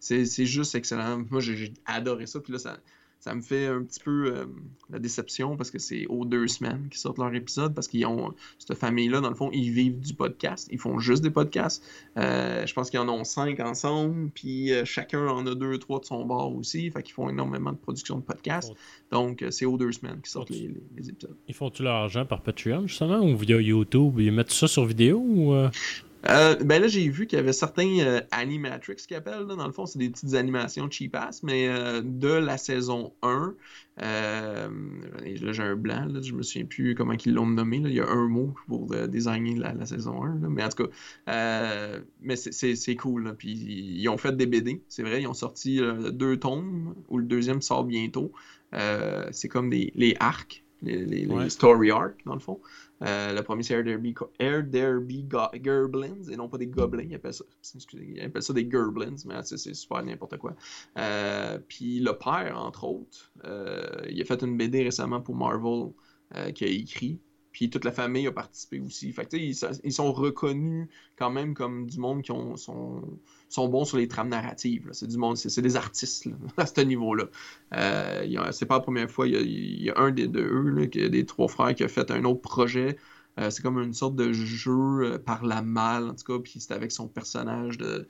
c'est 0.00 0.46
juste 0.46 0.74
excellent. 0.74 1.24
Moi, 1.30 1.40
j'ai 1.40 1.72
adoré 1.86 2.26
ça. 2.26 2.40
Puis 2.40 2.52
là, 2.52 2.58
ça 2.58 2.78
ça 3.22 3.36
me 3.36 3.40
fait 3.40 3.66
un 3.66 3.84
petit 3.84 4.00
peu 4.00 4.34
euh, 4.34 4.46
la 4.90 4.98
déception 4.98 5.56
parce 5.56 5.70
que 5.70 5.78
c'est 5.78 6.06
aux 6.08 6.24
deux 6.24 6.48
semaines 6.48 6.88
qu'ils 6.90 6.98
sortent 6.98 7.18
leur 7.18 7.32
épisode 7.32 7.72
parce 7.72 7.86
qu'ils 7.86 8.04
ont 8.04 8.34
cette 8.58 8.76
famille-là, 8.76 9.20
dans 9.20 9.28
le 9.28 9.36
fond, 9.36 9.48
ils 9.52 9.70
vivent 9.70 10.00
du 10.00 10.12
podcast. 10.12 10.68
Ils 10.72 10.80
font 10.80 10.98
juste 10.98 11.22
des 11.22 11.30
podcasts. 11.30 11.84
Euh, 12.16 12.66
je 12.66 12.74
pense 12.74 12.90
qu'ils 12.90 12.98
en 12.98 13.08
ont 13.08 13.22
cinq 13.22 13.60
ensemble, 13.60 14.30
puis 14.30 14.72
euh, 14.72 14.84
chacun 14.84 15.24
en 15.28 15.46
a 15.46 15.54
deux, 15.54 15.78
trois 15.78 16.00
de 16.00 16.04
son 16.04 16.24
bord 16.24 16.52
aussi. 16.56 16.90
Fait 16.90 17.04
qu'ils 17.04 17.14
font 17.14 17.28
énormément 17.28 17.70
de 17.70 17.76
production 17.76 18.16
de 18.16 18.22
podcasts. 18.22 18.72
Donc, 19.12 19.44
c'est 19.50 19.66
aux 19.66 19.78
deux 19.78 19.92
semaines 19.92 20.20
qu'ils 20.20 20.30
sortent 20.30 20.50
les, 20.50 20.72
épisodes. 21.08 21.36
Ils 21.46 21.54
font-tu 21.54 21.84
leur 21.84 21.94
argent 21.94 22.26
par 22.26 22.42
Patreon, 22.42 22.88
justement, 22.88 23.20
ou 23.20 23.36
via 23.36 23.60
YouTube? 23.60 24.18
Ils 24.18 24.32
mettent 24.32 24.50
ça 24.50 24.66
sur 24.66 24.84
vidéo 24.84 25.18
ou. 25.20 25.54
Euh, 26.28 26.54
ben 26.56 26.80
là, 26.80 26.88
j'ai 26.88 27.08
vu 27.08 27.26
qu'il 27.26 27.36
y 27.38 27.40
avait 27.40 27.52
certains 27.52 27.98
euh, 27.98 28.20
animatrix 28.30 28.96
qui 28.96 29.14
appellent. 29.14 29.46
Là, 29.46 29.56
dans 29.56 29.66
le 29.66 29.72
fond, 29.72 29.86
c'est 29.86 29.98
des 29.98 30.08
petites 30.08 30.34
animations 30.34 30.88
cheap-ass, 30.88 31.42
mais 31.42 31.68
euh, 31.68 32.00
de 32.04 32.28
la 32.28 32.58
saison 32.58 33.12
1, 33.22 33.54
là, 33.98 34.68
j'ai 35.52 35.62
un 35.62 35.74
blanc, 35.74 36.06
là, 36.06 36.20
je 36.22 36.32
me 36.32 36.42
souviens 36.42 36.66
plus 36.66 36.94
comment 36.94 37.14
ils 37.14 37.34
l'ont 37.34 37.46
nommé. 37.46 37.80
Là. 37.80 37.88
Il 37.88 37.94
y 37.94 38.00
a 38.00 38.08
un 38.08 38.28
mot 38.28 38.54
pour 38.68 38.86
désigner 39.08 39.56
la, 39.56 39.84
saison 39.84 40.22
1. 40.22 40.40
Là. 40.40 40.48
Mais 40.48 40.62
en 40.62 40.68
tout 40.68 40.84
cas, 40.84 42.00
mais 42.20 42.36
c'est 42.36 42.96
cool. 42.96 43.34
Puis 43.36 43.52
ils 43.52 44.08
ont 44.08 44.18
fait 44.18 44.36
des 44.36 44.46
BD, 44.46 44.82
c'est 44.88 45.02
vrai. 45.02 45.22
Ils 45.22 45.26
ont 45.26 45.34
sorti 45.34 45.80
deux 46.12 46.38
tomes, 46.38 46.94
où 47.08 47.18
le 47.18 47.24
deuxième 47.24 47.62
sort 47.62 47.84
bientôt. 47.84 48.32
c'est 48.72 49.48
comme 49.48 49.70
des, 49.70 49.92
les 49.96 50.16
arcs, 50.20 50.64
les, 50.82 51.04
les 51.04 51.50
story 51.50 51.90
arcs, 51.90 52.20
dans 52.26 52.34
le 52.34 52.40
fond. 52.40 52.60
Euh, 53.02 53.32
le 53.32 53.42
premier, 53.42 53.62
c'est 53.62 53.74
Air 53.74 53.84
Derby, 53.84 54.14
Air 54.38 54.64
Derby 54.64 55.26
Gerblins, 55.62 56.22
et 56.30 56.36
non 56.36 56.48
pas 56.48 56.58
des 56.58 56.66
gobelins. 56.66 57.04
Ils 57.08 57.14
appellent 57.14 57.34
ça, 57.34 57.44
ils 57.94 58.20
appellent 58.20 58.42
ça 58.42 58.52
des 58.52 58.68
Gerblins, 58.70 59.16
mais 59.26 59.34
c'est 59.42 59.74
super 59.74 60.02
n'importe 60.02 60.38
quoi. 60.38 60.54
Euh, 60.98 61.58
puis 61.66 62.00
le 62.00 62.12
père, 62.12 62.56
entre 62.56 62.84
autres, 62.84 63.32
euh, 63.44 64.02
il 64.08 64.20
a 64.20 64.24
fait 64.24 64.42
une 64.42 64.56
BD 64.56 64.82
récemment 64.84 65.20
pour 65.20 65.34
Marvel 65.34 65.92
qui 66.54 66.64
a 66.64 66.68
écrit. 66.68 67.20
Puis 67.52 67.68
toute 67.68 67.84
la 67.84 67.92
famille 67.92 68.26
a 68.26 68.32
participé 68.32 68.80
aussi. 68.80 69.12
Fait 69.12 69.28
ils, 69.34 69.92
sont 69.92 70.12
reconnus 70.12 70.88
quand 71.16 71.30
même 71.30 71.54
comme 71.54 71.86
du 71.86 71.98
monde 71.98 72.22
qui 72.22 72.32
ont, 72.32 72.56
sont, 72.56 73.02
bons 73.56 73.84
sur 73.84 73.98
les 73.98 74.08
trames 74.08 74.30
narratives. 74.30 74.88
C'est 74.92 75.06
du 75.06 75.18
monde, 75.18 75.36
c'est 75.36 75.62
des 75.62 75.76
artistes 75.76 76.28
à 76.56 76.66
ce 76.66 76.80
niveau-là. 76.80 77.24
Euh, 77.74 78.52
c'est 78.52 78.66
pas 78.66 78.76
la 78.76 78.80
première 78.80 79.10
fois. 79.10 79.28
Il 79.28 79.82
y 79.82 79.90
a, 79.90 79.98
un 79.98 80.10
des 80.10 80.28
deux, 80.28 80.86
des 80.86 81.26
trois 81.26 81.48
frères, 81.48 81.74
qui 81.74 81.84
a 81.84 81.88
fait 81.88 82.10
un 82.10 82.24
autre 82.24 82.40
projet. 82.40 82.96
Euh, 83.38 83.50
c'est 83.50 83.62
comme 83.62 83.78
une 83.78 83.94
sorte 83.94 84.16
de 84.16 84.32
jeu 84.32 84.72
euh, 84.72 85.18
par 85.18 85.44
la 85.44 85.62
malle, 85.62 86.10
en 86.10 86.14
tout 86.14 86.24
cas, 86.24 86.42
puis 86.42 86.60
c'est 86.60 86.74
avec 86.74 86.92
son 86.92 87.08
personnage 87.08 87.78
de 87.78 88.06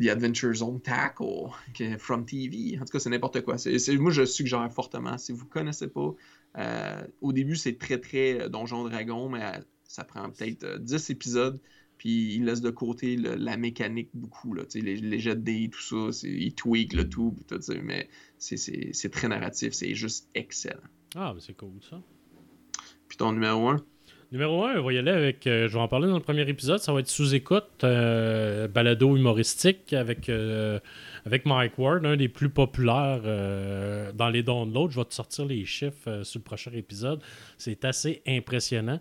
The 0.00 0.08
Adventure 0.08 0.54
Zone 0.54 0.80
Tackle, 0.80 1.50
From 1.98 2.24
TV. 2.24 2.78
En 2.80 2.84
tout 2.84 2.92
cas, 2.92 2.98
c'est 2.98 3.10
n'importe 3.10 3.42
quoi. 3.42 3.56
moi, 3.98 4.10
je 4.10 4.24
suggère 4.24 4.70
fortement. 4.72 5.18
Si 5.18 5.32
vous 5.32 5.44
ne 5.44 5.50
connaissez 5.50 5.88
pas, 5.88 6.14
au 7.20 7.32
début, 7.32 7.56
c'est 7.56 7.78
très, 7.78 7.98
très 7.98 8.48
Donjon 8.48 8.84
Dragon, 8.84 9.28
mais 9.28 9.42
ça 9.84 10.04
prend 10.04 10.30
peut-être 10.30 10.78
10 10.78 11.10
épisodes. 11.10 11.60
Puis 11.98 12.34
il 12.34 12.44
laisse 12.44 12.60
de 12.60 12.70
côté 12.70 13.16
la 13.16 13.56
mécanique 13.56 14.10
beaucoup, 14.12 14.52
là, 14.52 14.64
les, 14.74 14.96
les 14.96 15.18
jets 15.18 15.36
de 15.36 15.40
dés, 15.40 15.70
tout 15.72 15.80
ça, 15.80 16.26
il 16.26 16.54
tweak 16.54 16.92
le 16.92 17.08
tout, 17.08 17.34
tout 17.48 17.58
mais 17.82 18.08
c'est 18.38 19.10
très 19.10 19.28
narratif, 19.28 19.72
c'est 19.72 19.94
juste 19.94 20.28
excellent. 20.34 20.80
Ah, 21.14 21.32
mais 21.34 21.40
c'est 21.40 21.56
cool 21.56 21.82
ça. 21.88 22.02
Puis 23.08 23.16
ton 23.16 23.32
numéro 23.32 23.68
1 23.68 23.84
Numéro 24.32 24.64
1, 24.64 24.80
on 24.80 24.82
va 24.82 24.92
y 24.92 24.98
aller 24.98 25.12
avec. 25.12 25.46
Euh, 25.46 25.68
je 25.68 25.74
vais 25.74 25.78
en 25.78 25.86
parler 25.86 26.08
dans 26.08 26.16
le 26.16 26.20
premier 26.20 26.48
épisode. 26.48 26.80
Ça 26.80 26.92
va 26.92 26.98
être 26.98 27.08
sous-écoute, 27.08 27.84
euh, 27.84 28.66
balado 28.66 29.16
humoristique 29.16 29.92
avec, 29.92 30.28
euh, 30.28 30.80
avec 31.24 31.46
Mike 31.46 31.78
Ward, 31.78 32.04
un 32.04 32.16
des 32.16 32.26
plus 32.26 32.48
populaires 32.48 33.22
dans 34.14 34.28
les 34.28 34.42
downloads. 34.42 34.90
Je 34.90 34.98
vais 34.98 35.04
te 35.04 35.14
sortir 35.14 35.44
les 35.44 35.64
chiffres 35.64 36.24
sur 36.24 36.40
le 36.40 36.44
prochain 36.44 36.72
épisode. 36.72 37.20
C'est 37.56 37.84
assez 37.84 38.22
impressionnant. 38.26 38.98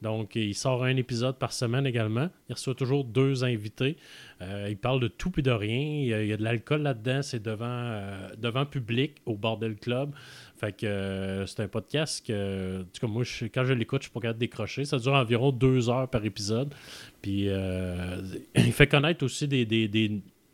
Donc, 0.00 0.36
il 0.36 0.54
sort 0.54 0.84
un 0.84 0.96
épisode 0.96 1.38
par 1.38 1.52
semaine 1.52 1.84
également. 1.84 2.28
Il 2.48 2.52
reçoit 2.52 2.76
toujours 2.76 3.02
deux 3.02 3.42
invités. 3.42 3.96
il 4.40 4.76
parle 4.76 5.00
de 5.00 5.08
tout 5.08 5.32
et 5.38 5.42
de 5.42 5.50
rien. 5.50 5.80
Il 6.22 6.28
y 6.28 6.32
a, 6.32 6.36
de 6.36 6.44
l'alcool 6.44 6.82
là-dedans. 6.82 7.22
C'est 7.22 7.42
devant, 7.42 8.00
devant 8.36 8.64
public 8.64 9.16
au 9.26 9.34
Bordel 9.34 9.74
Club. 9.74 10.12
Fait 10.58 10.72
que 10.72 10.86
euh, 10.86 11.46
c'est 11.46 11.60
un 11.62 11.68
podcast 11.68 12.26
que, 12.26 12.84
moi, 13.02 13.22
quand 13.54 13.64
je 13.64 13.72
l'écoute, 13.74 14.02
je 14.02 14.06
suis 14.06 14.12
pas 14.12 14.20
capable 14.20 14.40
de 14.40 14.46
décrocher. 14.46 14.84
Ça 14.84 14.98
dure 14.98 15.14
environ 15.14 15.52
deux 15.52 15.88
heures 15.88 16.08
par 16.08 16.24
épisode. 16.24 16.74
Puis 17.22 17.44
euh, 17.48 18.20
il 18.56 18.72
fait 18.72 18.88
connaître 18.88 19.24
aussi 19.24 19.46
des. 19.46 19.64
des, 19.64 19.86
des 19.86 20.08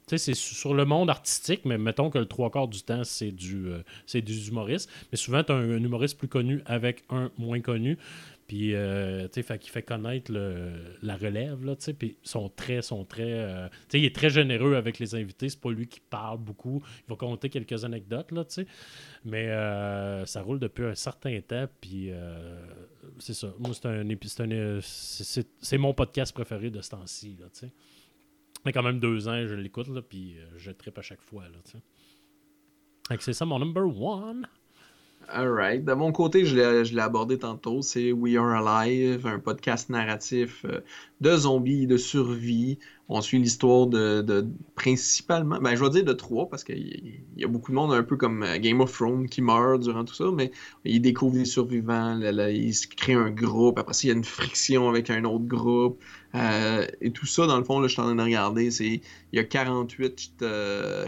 tu 0.06 0.18
sais, 0.18 0.18
c'est 0.18 0.34
sur 0.34 0.74
le 0.74 0.84
monde 0.84 1.08
artistique, 1.08 1.62
mais 1.64 1.78
mettons 1.78 2.10
que 2.10 2.18
le 2.18 2.26
trois 2.26 2.50
quarts 2.50 2.68
du 2.68 2.82
temps, 2.82 3.04
c'est 3.04 3.30
du, 3.30 3.68
euh, 3.68 3.78
c'est 4.04 4.20
du 4.20 4.48
humoriste. 4.48 4.90
Mais 5.10 5.16
souvent, 5.16 5.42
tu 5.42 5.50
as 5.50 5.54
un, 5.54 5.82
humoriste 5.82 6.18
plus 6.18 6.28
connu 6.28 6.60
avec 6.66 7.04
un 7.08 7.30
moins 7.38 7.62
connu. 7.62 7.96
Puis, 8.46 8.74
euh, 8.74 9.26
tu 9.28 9.42
sais, 9.42 9.58
fait 9.58 9.82
connaître 9.82 10.30
la 10.30 11.16
relève, 11.16 11.64
là, 11.64 11.76
tu 11.76 11.84
sais. 11.84 11.94
Puis, 11.94 12.18
très, 12.56 12.82
sont 12.82 13.04
très. 13.04 13.22
Euh, 13.32 13.68
tu 13.68 13.74
sais, 13.88 14.00
il 14.00 14.04
est 14.04 14.14
très 14.14 14.28
généreux 14.28 14.74
avec 14.74 14.98
les 14.98 15.14
invités. 15.14 15.48
C'est 15.48 15.60
pas 15.60 15.70
lui 15.70 15.86
qui 15.86 16.00
parle 16.00 16.38
beaucoup. 16.38 16.82
Il 17.06 17.10
va 17.10 17.16
compter 17.16 17.48
quelques 17.48 17.84
anecdotes, 17.84 18.32
là, 18.32 18.44
tu 18.44 18.54
sais. 18.54 18.66
Mais 19.24 19.48
euh, 19.48 20.26
ça 20.26 20.42
roule 20.42 20.58
depuis 20.58 20.84
un 20.84 20.94
certain 20.94 21.40
temps. 21.40 21.66
Puis, 21.80 22.10
c'est 23.18 23.34
ça. 23.34 23.54
Moi, 23.58 23.72
c'est 23.72 23.86
un. 23.86 24.78
C'est 24.82 25.78
mon 25.78 25.94
podcast 25.94 26.34
préféré 26.34 26.70
de 26.70 26.82
ce 26.82 26.90
temps-ci, 26.90 27.36
là, 27.40 27.46
tu 27.46 27.60
sais. 27.60 27.72
Mais 28.66 28.72
quand 28.72 28.82
même 28.82 29.00
deux 29.00 29.26
ans, 29.28 29.46
je 29.46 29.54
l'écoute, 29.54 29.88
là. 29.88 30.02
Puis, 30.02 30.36
je 30.58 30.70
tripe 30.70 30.98
à 30.98 31.02
chaque 31.02 31.22
fois, 31.22 31.44
là, 31.44 31.58
tu 31.64 31.72
sais. 31.72 33.16
C'est 33.20 33.32
ça 33.32 33.46
mon 33.46 33.58
number 33.58 33.84
one. 33.84 34.46
Alright. 35.28 35.84
De 35.84 35.92
mon 35.94 36.12
côté, 36.12 36.44
je 36.44 36.56
l'ai 36.56 37.00
abordé 37.00 37.38
tantôt, 37.38 37.82
c'est 37.82 38.12
We 38.12 38.36
Are 38.36 38.66
Alive, 38.66 39.26
un 39.26 39.38
podcast 39.38 39.88
narratif 39.88 40.64
euh, 40.64 40.80
de 41.20 41.36
zombies, 41.36 41.86
de 41.86 41.96
survie. 41.96 42.78
On 43.08 43.20
suit 43.20 43.38
l'histoire 43.38 43.86
de, 43.86 44.46
principalement, 44.74 45.60
ben 45.60 45.76
je 45.76 45.84
vais 45.84 45.90
dire 45.90 46.04
de 46.04 46.12
trois, 46.12 46.48
parce 46.48 46.64
qu'il 46.64 47.22
y, 47.36 47.44
a 47.44 47.48
beaucoup 47.48 47.70
de 47.70 47.76
monde 47.76 47.92
un 47.92 48.02
peu 48.02 48.16
comme 48.16 48.42
euh, 48.42 48.58
Game 48.58 48.80
of 48.80 48.92
Thrones 48.92 49.28
qui 49.28 49.42
meurt 49.42 49.82
durant 49.82 50.04
tout 50.04 50.14
ça, 50.14 50.24
mais 50.32 50.50
ils 50.84 51.00
découvrent 51.00 51.34
des 51.34 51.44
survivants, 51.44 52.18
ils 52.20 52.74
se 52.74 52.86
créent 52.86 53.14
un 53.14 53.30
groupe, 53.30 53.78
après 53.78 53.94
ça, 53.94 54.00
il 54.04 54.08
y 54.08 54.12
a 54.12 54.14
une 54.14 54.24
friction 54.24 54.88
avec 54.88 55.10
un 55.10 55.24
autre 55.24 55.44
groupe. 55.44 56.02
Euh, 56.34 56.86
et 57.00 57.12
tout 57.12 57.26
ça, 57.26 57.46
dans 57.46 57.58
le 57.58 57.64
fond, 57.64 57.78
là, 57.80 57.88
je 57.88 57.92
suis 57.92 58.00
en 58.00 58.06
train 58.06 58.14
de 58.14 58.22
regarder, 58.22 58.68
il 58.80 59.00
y 59.32 59.38
a 59.38 59.44
48 59.44 60.44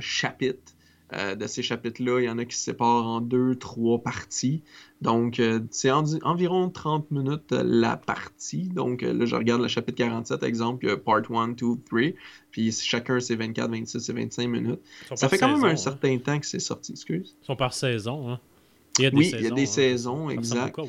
chapitres 0.01 0.76
euh, 1.13 1.37
de 1.37 1.47
ces 1.47 1.63
chapitres-là, 1.63 2.21
il 2.21 2.25
y 2.25 2.29
en 2.29 2.39
a 2.39 2.45
qui 2.45 2.57
se 2.57 2.65
séparent 2.65 3.07
en 3.07 3.21
deux, 3.21 3.55
trois 3.55 4.03
parties. 4.03 4.63
Donc, 5.03 5.39
euh, 5.39 5.61
c'est 5.71 5.91
environ 5.91 6.69
30 6.69 7.13
minutes 7.13 7.53
euh, 7.53 7.63
la 7.65 7.97
partie. 7.97 8.65
Donc, 8.69 9.03
là, 9.03 9.25
je 9.25 9.37
regarde 9.37 9.63
le 9.63 9.69
chapitre 9.69 9.99
47, 9.99 10.43
exemple, 10.43 10.97
part 10.97 11.23
1, 11.31 11.49
2, 11.49 11.55
3. 11.89 12.01
Puis 12.51 12.73
chacun, 12.73 13.21
c'est 13.21 13.37
24, 13.37 13.71
26 13.71 14.09
et 14.09 14.13
25 14.13 14.49
minutes. 14.49 14.81
Ça 15.15 15.29
fait 15.29 15.39
quand 15.39 15.49
même 15.49 15.65
un 15.65 15.71
hein. 15.71 15.77
certain 15.77 16.19
temps 16.19 16.41
que 16.41 16.47
c'est 16.47 16.59
sorti, 16.59 16.93
excuse. 16.93 17.37
Ils 17.43 17.47
sont 17.47 17.57
par 17.57 17.73
saison, 17.73 18.31
hein? 18.31 18.41
Il 18.99 19.03
y 19.03 19.07
a 19.07 19.11
des 19.11 19.17
oui, 19.17 19.31
il 19.35 19.45
y 19.45 19.47
a 19.47 19.51
des 19.51 19.63
hein. 19.63 19.67
saisons, 19.67 20.31
exact. 20.31 20.81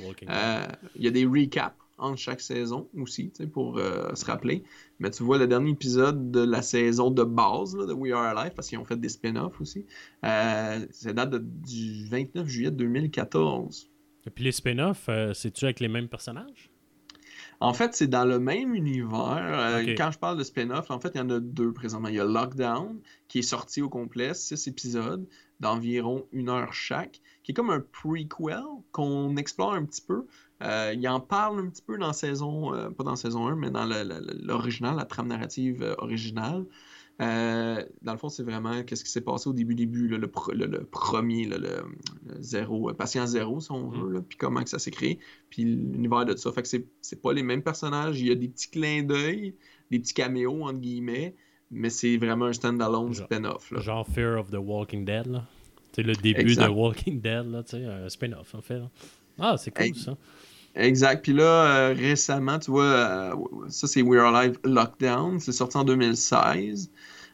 il 0.96 1.04
y 1.04 1.08
a 1.08 1.12
des 1.12 1.26
recaps 1.26 1.76
entre 1.98 2.18
chaque 2.18 2.42
saison 2.42 2.88
aussi, 2.98 3.32
pour 3.52 3.78
euh, 3.78 4.14
se 4.14 4.26
rappeler. 4.26 4.64
Mais 5.00 5.10
tu 5.10 5.24
vois, 5.24 5.38
le 5.38 5.48
dernier 5.48 5.72
épisode 5.72 6.32
de 6.32 6.42
la 6.42 6.62
saison 6.62 7.12
de 7.12 7.24
base 7.24 7.76
de 7.76 7.94
We 7.94 8.14
Are 8.14 8.38
Alive, 8.38 8.54
parce 8.54 8.70
qu'ils 8.70 8.78
ont 8.78 8.86
fait 8.86 9.00
des 9.00 9.10
spin-offs 9.10 9.60
aussi, 9.62 9.86
euh, 10.24 10.86
ça 10.92 11.14
date 11.14 11.36
du 11.36 12.08
29 12.08 12.48
juillet 12.48 12.72
2014. 12.72 13.90
Et 14.26 14.30
puis 14.30 14.44
les 14.44 14.52
spin-offs, 14.52 15.08
euh, 15.10 15.34
c'est-tu 15.34 15.66
avec 15.66 15.80
les 15.80 15.88
mêmes 15.88 16.10
personnages? 16.10 16.70
En 17.60 17.74
fait, 17.74 17.96
c'est 17.96 18.08
dans 18.08 18.26
le 18.26 18.40
même 18.40 18.76
univers. 18.76 19.82
Quand 19.98 20.12
je 20.12 20.20
parle 20.20 20.38
de 20.38 20.44
spin-off, 20.44 20.92
en 20.92 21.00
fait, 21.00 21.12
il 21.16 21.18
y 21.18 21.22
en 21.22 21.30
a 21.32 21.40
deux 21.40 21.74
présentement. 21.74 22.08
Il 22.08 22.16
y 22.16 22.20
a 22.20 22.26
Lockdown, 22.26 23.00
qui 23.28 23.40
est 23.40 23.44
sorti 23.44 23.82
au 23.82 23.90
complet, 23.90 24.36
six 24.36 24.68
épisodes 24.68 25.28
d'environ 25.60 26.28
une 26.32 26.50
heure 26.50 26.72
chaque, 26.74 27.20
qui 27.42 27.52
est 27.52 27.56
comme 27.56 27.72
un 27.72 27.80
prequel 27.80 28.62
qu'on 28.92 29.36
explore 29.38 29.74
un 29.74 29.86
petit 29.86 30.02
peu. 30.02 30.28
Euh, 30.64 30.94
il 30.96 31.08
en 31.08 31.20
parle 31.20 31.60
un 31.60 31.70
petit 31.70 31.84
peu 31.84 31.98
dans 31.98 32.14
saison, 32.14 32.74
euh, 32.74 32.90
pas 32.90 33.04
dans 33.04 33.16
saison 33.16 33.48
1, 33.48 33.56
mais 33.56 33.70
dans 33.70 33.86
l'original, 33.86 34.96
la 34.96 35.06
trame 35.06 35.28
narrative 35.28 35.84
euh, 35.84 35.94
originale. 36.00 36.66
dans 37.20 38.12
le 38.12 38.18
fond, 38.18 38.30
c'est 38.30 38.44
vraiment 38.44 38.84
qu'est-ce 38.84 39.04
qui 39.04 39.12
s'est 39.12 39.22
passé 39.22 39.50
au 39.50 39.54
début, 39.54 39.76
début, 39.76 40.08
le, 40.08 40.28
premier, 40.28 41.46
le, 41.46 41.84
zéro, 42.40 42.92
patient 42.94 43.28
zéro, 43.28 43.60
si 43.60 43.72
on 43.72 43.90
veut, 43.90 44.20
mm. 44.20 44.24
puis 44.24 44.38
comment 44.38 44.64
que 44.64 44.70
ça 44.70 44.80
s'est 44.80 44.92
créé, 44.92 45.20
puis 45.50 45.64
l'univers 45.64 46.26
de 46.26 46.36
ça. 46.36 46.52
Fait 46.52 46.64
que 46.64 46.68
c'est 47.02 47.22
pas 47.22 47.34
les 47.34 47.44
mêmes 47.44 47.64
personnages, 47.64 48.20
il 48.20 48.28
y 48.28 48.32
a 48.32 48.36
des 48.36 48.48
petits 48.48 48.72
clins 48.72 49.04
d'œil, 49.04 49.54
des 49.92 50.00
petits 50.00 50.16
caméos, 50.16 50.64
entre 50.64 50.80
guillemets, 50.80 51.36
mais 51.70 51.92
c'est 51.92 52.18
vraiment 52.18 52.46
un 52.46 52.54
stand-alone 52.54 53.14
spin-off. 53.14 53.72
Genre 53.78 54.08
Fear 54.08 54.40
of 54.40 54.50
the 54.50 54.58
Walking 54.58 55.06
Dead, 55.06 55.28
là. 55.28 55.46
C'est 55.92 56.04
le 56.04 56.14
début 56.14 56.56
de 56.56 56.68
Walking 56.68 57.22
Dead, 57.22 57.46
là, 57.52 57.64
un 57.74 58.10
spin-off, 58.10 58.56
en 58.56 58.62
fait. 58.62 58.82
Ah, 59.40 59.56
c'est 59.58 59.72
cool, 59.72 59.96
ça. 59.96 60.18
Exact. 60.76 61.24
Puis 61.24 61.34
là, 61.34 61.44
euh, 61.44 61.96
récemment, 61.98 62.60
tu 62.60 62.72
vois, 62.72 62.84
euh, 62.84 63.36
ça 63.68 63.88
c'est 63.88 64.02
We're 64.02 64.26
Alive 64.26 64.60
Lockdown. 64.64 65.40
C'est 65.40 65.52
sorti 65.52 65.78
en 65.78 65.84
2016. 65.84 66.90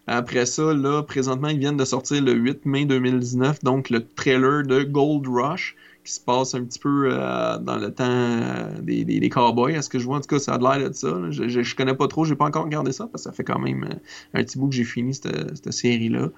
Après 0.08 0.46
ça, 0.46 0.74
là, 0.74 1.02
présentement, 1.04 1.48
ils 1.50 1.60
viennent 1.60 1.78
de 1.78 1.86
sortir 1.86 2.22
le 2.22 2.34
8 2.34 2.66
mai 2.66 2.86
2019, 2.86 3.64
donc 3.64 3.90
le 3.90 4.06
trailer 4.06 4.64
de 4.64 4.84
Gold 4.84 5.28
Rush, 5.28 5.78
qui 6.04 6.12
se 6.12 6.20
passe 6.20 6.54
un 6.56 6.66
petit 6.66 6.80
peu 6.80 7.10
euh, 7.10 7.58
dans 7.58 7.78
le 7.78 7.94
temps 7.94 8.82
des, 8.82 9.06
des, 9.06 9.30
cowboys. 9.30 9.74
Est-ce 9.74 9.90
que 9.90 10.00
je 10.00 10.06
vois, 10.06 10.18
en 10.18 10.22
tout 10.22 10.28
cas, 10.28 10.40
ça 10.40 10.56
a 10.56 10.58
l'air 10.78 10.90
de 10.90 10.94
ça. 10.94 11.08
Je, 11.30 11.48
je, 11.48 11.76
connais 11.76 11.96
pas 11.96 12.10
trop, 12.10 12.26
j'ai 12.26 12.36
pas 12.36 12.46
encore 12.46 12.66
regardé 12.66 12.92
ça, 12.92 13.08
parce 13.08 13.24
que 13.24 13.30
ça 13.30 13.34
fait 13.34 13.46
quand 13.46 13.60
même 13.60 13.98
un 14.34 14.44
petit 14.44 14.58
bout 14.58 14.68
que 14.68 14.76
j'ai 14.76 14.84
fini 14.84 15.14
cette, 15.14 15.72
série-là. 15.72 16.30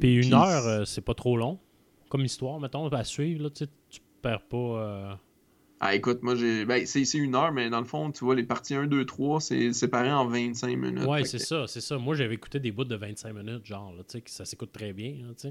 puis 0.00 0.14
une 0.16 0.34
heure, 0.34 0.84
c'est 0.86 1.04
pas 1.04 1.14
trop 1.14 1.36
long 1.36 1.58
comme 2.14 2.24
histoire, 2.24 2.60
mettons, 2.60 2.86
à 2.86 3.02
suivre. 3.02 3.42
Là, 3.42 3.50
tu 3.50 3.64
perds 4.24 4.46
pas. 4.48 5.18
Ah, 5.80 5.94
écoute, 5.94 6.22
moi, 6.22 6.34
j'ai. 6.34 6.64
Ben, 6.64 6.86
c'est 6.86 7.02
une 7.14 7.34
heure, 7.34 7.52
mais 7.52 7.68
dans 7.68 7.80
le 7.80 7.84
fond, 7.84 8.10
tu 8.10 8.24
vois, 8.24 8.34
les 8.34 8.44
parties 8.44 8.74
1, 8.74 8.86
2, 8.86 9.04
3, 9.04 9.40
c'est 9.40 9.72
séparé 9.72 10.10
en 10.10 10.26
25 10.26 10.76
minutes. 10.76 11.04
Ouais, 11.04 11.24
c'est 11.24 11.38
ça, 11.38 11.66
c'est 11.66 11.82
ça. 11.82 11.98
Moi, 11.98 12.14
j'avais 12.14 12.34
écouté 12.34 12.58
des 12.58 12.72
bouts 12.72 12.84
de 12.84 12.96
25 12.96 13.34
minutes, 13.34 13.66
genre, 13.66 13.92
là, 13.92 14.02
tu 14.08 14.18
sais, 14.18 14.24
ça 14.26 14.44
s'écoute 14.46 14.72
très 14.72 14.94
bien, 14.94 15.12
tu 15.36 15.48
sais. 15.48 15.50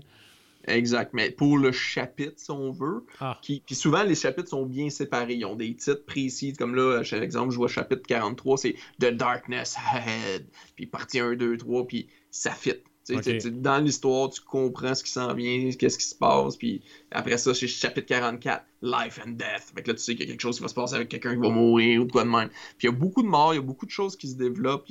Exact, 0.65 1.13
mais 1.13 1.29
pour 1.29 1.57
le 1.57 1.71
chapitre, 1.71 2.33
si 2.37 2.49
on 2.49 2.71
veut. 2.71 3.05
Ah. 3.19 3.37
Qui... 3.41 3.61
Puis 3.65 3.75
souvent, 3.75 4.03
les 4.03 4.15
chapitres 4.15 4.49
sont 4.49 4.65
bien 4.65 4.89
séparés. 4.89 5.35
Ils 5.35 5.45
ont 5.45 5.57
des 5.57 5.75
titres 5.75 6.05
précis. 6.05 6.53
Comme 6.53 6.73
là, 6.73 7.01
par 7.09 7.21
exemple, 7.21 7.51
je 7.51 7.57
vois 7.57 7.67
chapitre 7.67 8.03
43, 8.07 8.57
c'est 8.57 8.75
The 8.99 9.11
Darkness 9.11 9.75
Ahead. 9.93 10.47
Puis 10.75 10.85
partie 10.85 11.19
1, 11.19 11.35
2, 11.35 11.57
3, 11.57 11.85
puis 11.85 12.07
ça 12.31 12.51
fit 12.51 12.75
dans 13.09 13.79
l'histoire, 13.79 14.29
tu 14.29 14.41
comprends 14.41 14.95
ce 14.95 15.03
qui 15.03 15.11
s'en 15.11 15.33
vient, 15.33 15.71
qu'est-ce 15.71 15.97
qui 15.97 16.05
se 16.05 16.15
passe, 16.15 16.55
puis 16.55 16.81
après 17.11 17.37
ça, 17.37 17.53
c'est 17.53 17.67
chapitre 17.67 18.07
44, 18.07 18.63
Life 18.81 19.19
and 19.25 19.31
Death. 19.31 19.73
Fait 19.75 19.85
là, 19.85 19.93
tu 19.93 19.99
sais 19.99 20.15
qu'il 20.15 20.25
y 20.25 20.29
a 20.29 20.31
quelque 20.31 20.41
chose 20.41 20.57
qui 20.57 20.63
va 20.63 20.69
se 20.69 20.73
passer 20.73 20.95
avec 20.95 21.09
quelqu'un 21.09 21.33
qui 21.35 21.41
va 21.41 21.49
mourir 21.49 22.01
ou 22.01 22.05
de 22.05 22.11
quoi 22.11 22.23
de 22.23 22.29
même. 22.29 22.49
Puis 22.77 22.87
il 22.87 22.91
y 22.91 22.93
a 22.93 22.97
beaucoup 22.97 23.21
de 23.21 23.27
morts, 23.27 23.53
il 23.53 23.57
y 23.57 23.59
a 23.59 23.63
beaucoup 23.63 23.85
de 23.85 23.91
choses 23.91 24.15
qui 24.15 24.29
se 24.29 24.35
développent, 24.35 24.87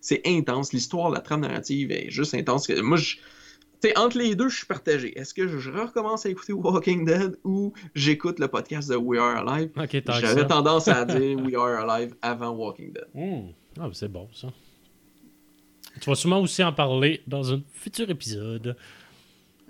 c'est 0.00 0.22
intense. 0.26 0.72
L'histoire, 0.72 1.10
la 1.10 1.20
trame 1.20 1.40
narrative 1.40 1.90
est 1.90 2.10
juste 2.10 2.34
intense. 2.34 2.68
Moi, 2.70 2.96
je, 2.96 3.16
entre 3.96 4.18
les 4.18 4.34
deux, 4.34 4.48
je 4.48 4.56
suis 4.58 4.66
partagé. 4.66 5.18
Est-ce 5.18 5.34
que 5.34 5.46
je 5.46 5.70
recommence 5.70 6.26
à 6.26 6.30
écouter 6.30 6.52
Walking 6.52 7.04
Dead 7.04 7.38
ou 7.44 7.72
j'écoute 7.94 8.38
le 8.38 8.48
podcast 8.48 8.88
de 8.88 8.96
We 8.96 9.20
Are 9.20 9.46
Alive? 9.46 9.70
J'avais 10.20 10.46
tendance 10.46 10.88
à 10.88 11.04
dire 11.04 11.38
We 11.44 11.54
Are 11.54 11.88
Alive 11.88 12.14
avant 12.22 12.50
Walking 12.50 12.92
Dead. 12.92 13.06
Hmm. 13.14 13.50
Ah, 13.78 13.90
c'est 13.92 14.10
bon, 14.10 14.28
ça. 14.32 14.48
Tu 16.00 16.10
vas 16.10 16.16
sûrement 16.16 16.40
aussi 16.40 16.62
en 16.62 16.72
parler 16.72 17.22
dans 17.26 17.52
un 17.52 17.60
futur 17.72 18.10
épisode. 18.10 18.76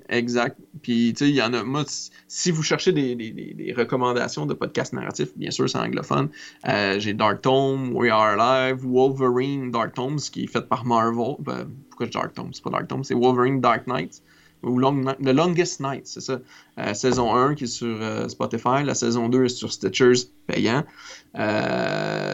Exact. 0.09 0.59
Puis, 0.83 1.15
tu 1.15 1.25
sais, 1.25 1.31
il 1.31 1.35
y 1.35 1.43
en 1.43 1.55
a. 1.55 1.63
Moi, 1.63 1.85
si 2.29 2.51
vous 2.51 2.63
cherchez 2.63 2.93
des, 2.93 3.75
recommandations 3.77 4.45
de 4.45 4.53
podcasts 4.53 4.93
narratifs, 4.93 5.37
bien 5.37 5.51
sûr, 5.51 5.69
c'est 5.69 5.79
anglophone. 5.79 6.29
Euh, 6.69 6.99
j'ai 6.99 7.15
Dark 7.15 7.41
Tome, 7.43 7.95
We 7.95 8.11
Are 8.11 8.39
Alive, 8.39 8.85
Wolverine 8.85 9.71
Dark 9.71 9.95
Tomes, 9.95 10.19
qui 10.19 10.45
est 10.45 10.47
fait 10.47 10.69
par 10.69 10.85
Marvel. 10.85 11.37
Ben, 11.39 11.67
pourquoi 11.89 12.07
Dark 12.09 12.35
Tome? 12.35 12.53
C'est 12.53 12.63
pas 12.63 12.71
Dark 12.71 12.89
Tome, 12.89 13.05
c'est 13.05 13.15
Wolverine 13.15 13.61
Dark 13.61 13.87
Knight. 13.87 14.23
Ou 14.63 14.81
The 14.81 15.35
Longest 15.35 15.81
Night, 15.81 16.07
c'est 16.07 16.23
ça. 16.23 16.41
Euh, 16.79 16.95
saison 16.95 17.35
1 17.35 17.55
qui 17.55 17.65
est 17.65 17.67
sur 17.67 17.99
euh, 18.01 18.29
Spotify. 18.29 18.83
La 18.83 18.95
saison 18.95 19.29
2 19.29 19.45
est 19.45 19.49
sur 19.51 19.71
Stitchers, 19.71 20.29
payant. 20.47 20.85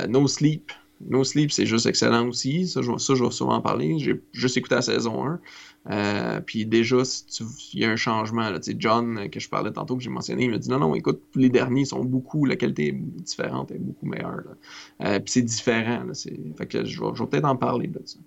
no 0.09 0.29
Sleep, 0.29 0.70
No 1.00 1.24
Sleep, 1.24 1.50
c'est 1.50 1.66
juste 1.66 1.86
excellent 1.86 2.28
aussi. 2.28 2.66
Ça, 2.66 2.82
je, 2.82 2.90
vais 2.90 3.30
souvent 3.30 3.54
en 3.54 3.60
parler. 3.62 3.98
J'ai 3.98 4.20
juste 4.32 4.56
écouté 4.56 4.74
la 4.74 4.82
saison 4.82 5.24
1. 5.24 5.40
Euh, 5.90 6.40
puis 6.40 6.66
déjà, 6.66 6.98
il 7.72 7.80
y 7.80 7.84
a 7.84 7.90
un 7.90 7.96
changement. 7.96 8.50
Là. 8.50 8.58
John, 8.78 9.30
que 9.30 9.40
je 9.40 9.48
parlais 9.48 9.72
tantôt, 9.72 9.96
que 9.96 10.02
j'ai 10.02 10.10
mentionné, 10.10 10.44
il 10.44 10.50
m'a 10.50 10.58
dit 10.58 10.68
non, 10.68 10.78
non, 10.78 10.94
écoute, 10.94 11.22
les 11.34 11.48
derniers 11.48 11.86
sont 11.86 12.04
beaucoup, 12.04 12.44
la 12.44 12.56
qualité 12.56 12.88
est 12.88 12.92
différente, 12.92 13.70
est 13.70 13.78
beaucoup 13.78 14.06
meilleure. 14.06 14.42
Euh, 15.02 15.18
puis 15.20 15.32
c'est 15.32 15.42
différent. 15.42 16.04
Là, 16.04 16.12
fait 16.14 16.66
que 16.66 16.84
je 16.84 17.00
vais, 17.00 17.10
vais 17.12 17.26
peut-être 17.26 17.46
en 17.46 17.56
parler 17.56 17.88
de 17.88 18.02
ça. 18.04 18.18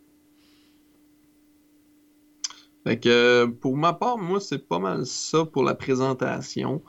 Fait 2.85 2.99
que 2.99 3.45
pour 3.45 3.77
ma 3.77 3.93
part, 3.93 4.17
moi, 4.17 4.39
c'est 4.39 4.67
pas 4.67 4.79
mal 4.79 5.05
ça 5.05 5.45
pour 5.45 5.63
la 5.63 5.75
présentation. 5.75 6.81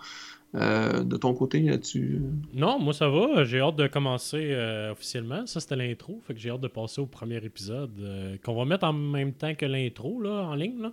Euh, 0.54 1.02
de 1.02 1.16
ton 1.16 1.34
côté, 1.34 1.60
là-dessus? 1.60 2.20
Non, 2.52 2.78
moi 2.78 2.92
ça 2.92 3.08
va. 3.08 3.44
J'ai 3.44 3.60
hâte 3.60 3.76
de 3.76 3.86
commencer 3.86 4.50
euh, 4.52 4.92
officiellement. 4.92 5.46
Ça, 5.46 5.60
c'était 5.60 5.76
l'intro. 5.76 6.20
Fait 6.26 6.34
que 6.34 6.40
j'ai 6.40 6.50
hâte 6.50 6.60
de 6.60 6.68
passer 6.68 7.00
au 7.00 7.06
premier 7.06 7.44
épisode 7.44 7.90
euh, 8.00 8.36
qu'on 8.44 8.54
va 8.54 8.64
mettre 8.64 8.84
en 8.84 8.92
même 8.92 9.32
temps 9.32 9.54
que 9.54 9.66
l'intro 9.66 10.24
en 10.24 10.54
ligne. 10.54 10.90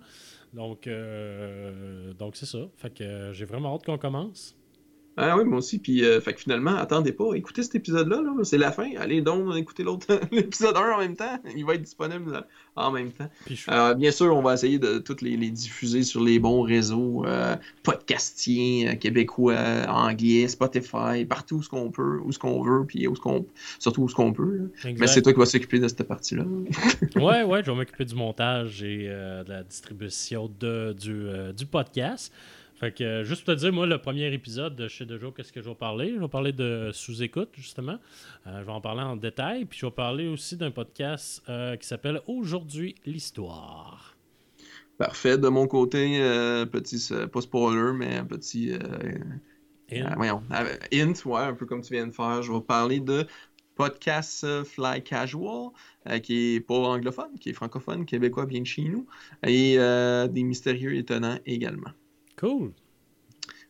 Donc, 0.52 0.88
donc 2.18 2.36
c'est 2.36 2.46
ça. 2.46 2.58
Fait 2.76 2.92
que 2.92 3.30
j'ai 3.32 3.44
vraiment 3.44 3.74
hâte 3.74 3.86
qu'on 3.86 3.98
commence. 3.98 4.54
Ah 5.16 5.36
oui, 5.36 5.44
moi 5.44 5.58
aussi. 5.58 5.78
Puis, 5.78 6.04
euh, 6.04 6.20
fait 6.20 6.32
que 6.32 6.40
finalement, 6.40 6.74
attendez 6.76 7.12
pas, 7.12 7.34
écoutez 7.34 7.62
cet 7.62 7.74
épisode-là, 7.74 8.16
-là, 8.16 8.44
c'est 8.44 8.58
la 8.58 8.72
fin. 8.72 8.90
Allez 8.96 9.20
donc 9.20 9.54
écouter 9.56 9.82
l'autre, 9.82 10.06
l'épisode 10.32 10.76
1 10.76 10.80
en 10.92 10.98
même 10.98 11.16
temps. 11.16 11.38
Il 11.54 11.64
va 11.66 11.74
être 11.74 11.82
disponible 11.82 12.46
en 12.76 12.90
même 12.90 13.12
temps. 13.12 13.28
Euh, 13.68 13.94
bien 13.94 14.10
sûr, 14.10 14.34
on 14.34 14.42
va 14.42 14.54
essayer 14.54 14.78
de 14.78 14.98
toutes 14.98 15.20
les, 15.20 15.36
diffuser 15.50 16.02
sur 16.02 16.22
les 16.22 16.38
bons 16.38 16.62
réseaux 16.62 17.26
euh, 17.26 17.56
podcastiens, 17.82 18.96
québécois, 18.96 19.84
anglais, 19.88 20.48
Spotify, 20.48 21.26
partout 21.28 21.56
où 21.56 21.62
ce 21.62 21.68
qu'on 21.68 21.90
peut, 21.90 22.20
où 22.24 22.32
ce 22.32 22.38
qu'on 22.38 22.62
veut, 22.62 22.86
puis 22.86 23.06
où 23.06 23.14
ce 23.14 23.20
qu'on, 23.20 23.44
surtout 23.78 24.02
où 24.02 24.08
ce 24.08 24.14
qu'on 24.14 24.32
peut. 24.32 24.70
Mais 24.84 25.06
c'est 25.06 25.20
toi 25.20 25.32
qui 25.32 25.38
vas 25.38 25.46
s'occuper 25.46 25.78
de 25.78 25.88
cette 25.88 26.04
partie-là. 26.04 26.44
ouais, 27.16 27.42
ouais, 27.42 27.62
je 27.62 27.70
vais 27.70 27.76
m'occuper 27.76 28.06
du 28.06 28.14
montage 28.14 28.82
et 28.82 29.08
de 29.08 29.48
la 29.48 29.62
distribution 29.62 30.50
de, 30.58 30.94
du, 30.98 31.26
du 31.54 31.66
podcast. 31.66 32.32
Fait 32.82 32.90
que, 32.90 33.04
euh, 33.04 33.22
juste 33.22 33.44
pour 33.44 33.54
te 33.54 33.60
dire, 33.60 33.72
moi, 33.72 33.86
le 33.86 33.98
premier 33.98 34.34
épisode, 34.34 34.74
je 34.88 34.92
sais 34.92 35.04
déjà 35.04 35.28
qu'est-ce 35.30 35.52
que 35.52 35.62
je 35.62 35.68
vais 35.68 35.74
parler. 35.76 36.14
Je 36.16 36.18
vais 36.18 36.26
parler 36.26 36.52
de 36.52 36.90
sous-écoute, 36.92 37.50
justement. 37.52 38.00
Euh, 38.48 38.58
je 38.58 38.66
vais 38.66 38.72
en 38.72 38.80
parler 38.80 39.02
en 39.02 39.14
détail. 39.14 39.66
Puis 39.66 39.78
je 39.78 39.86
vais 39.86 39.92
parler 39.92 40.26
aussi 40.26 40.56
d'un 40.56 40.72
podcast 40.72 41.44
euh, 41.48 41.76
qui 41.76 41.86
s'appelle 41.86 42.20
Aujourd'hui 42.26 42.96
l'Histoire. 43.06 44.16
Parfait. 44.98 45.38
De 45.38 45.46
mon 45.46 45.68
côté, 45.68 46.18
petit, 46.72 47.08
pas 47.32 47.40
spoiler, 47.40 47.92
mais 47.92 48.16
un 48.16 48.24
petit. 48.24 48.72
Int. 49.92 50.14
voyons, 50.16 50.42
int, 50.50 51.12
ouais, 51.24 51.40
un 51.40 51.54
peu 51.54 51.66
comme 51.66 51.82
tu 51.82 51.94
viens 51.94 52.08
de 52.08 52.12
faire. 52.12 52.42
Je 52.42 52.50
vais 52.50 52.60
parler 52.62 52.98
de 52.98 53.24
podcast 53.76 54.44
Fly 54.64 55.04
Casual, 55.04 55.70
qui 56.24 56.56
est 56.56 56.60
pas 56.60 56.74
anglophone, 56.74 57.38
qui 57.38 57.50
est 57.50 57.52
francophone, 57.52 58.06
québécois, 58.06 58.46
bien 58.46 58.62
de 58.62 58.66
chez 58.66 58.82
nous, 58.82 59.06
et 59.46 59.76
des 59.76 60.42
mystérieux 60.42 60.96
étonnants 60.96 61.38
également. 61.46 61.92
Cool. 62.42 62.72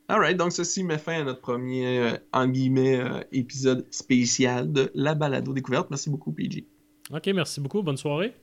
Alright, 0.08 0.38
donc 0.38 0.52
ceci 0.52 0.82
met 0.82 0.96
fin 0.96 1.20
à 1.20 1.24
notre 1.24 1.42
premier, 1.42 1.98
euh, 1.98 2.16
en 2.32 2.48
guillemets, 2.48 2.98
euh, 2.98 3.20
épisode 3.30 3.86
spécial 3.90 4.72
de 4.72 4.90
La 4.94 5.14
Balado 5.14 5.52
Découverte. 5.52 5.90
Merci 5.90 6.08
beaucoup, 6.08 6.32
PG. 6.32 6.66
Ok, 7.12 7.26
merci 7.34 7.60
beaucoup. 7.60 7.82
Bonne 7.82 7.98
soirée. 7.98 8.34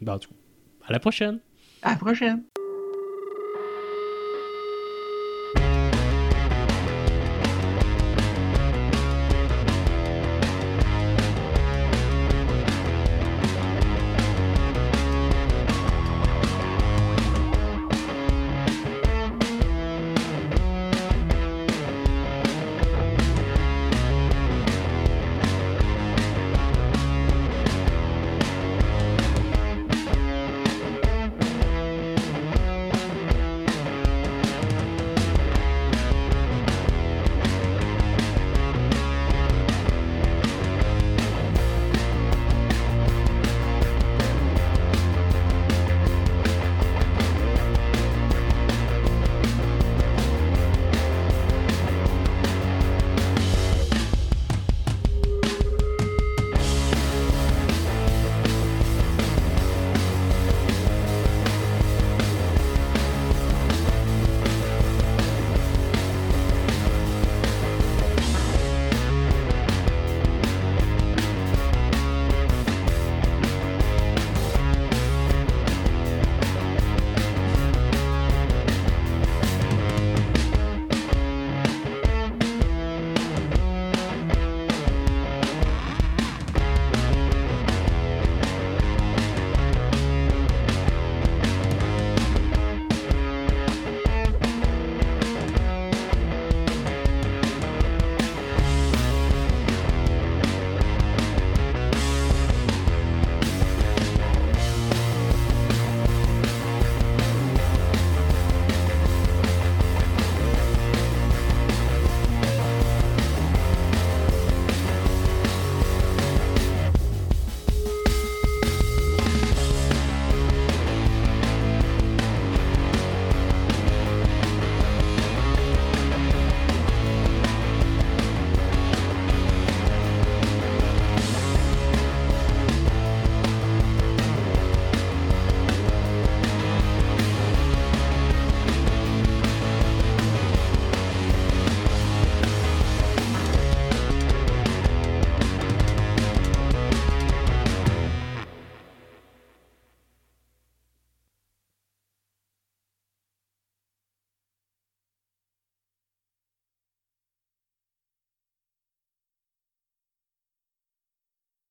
Ben, 0.00 0.18
à 0.86 0.92
la 0.92 0.98
prochaine. 0.98 1.38
À 1.82 1.92
la 1.92 1.96
prochaine. 1.96 2.42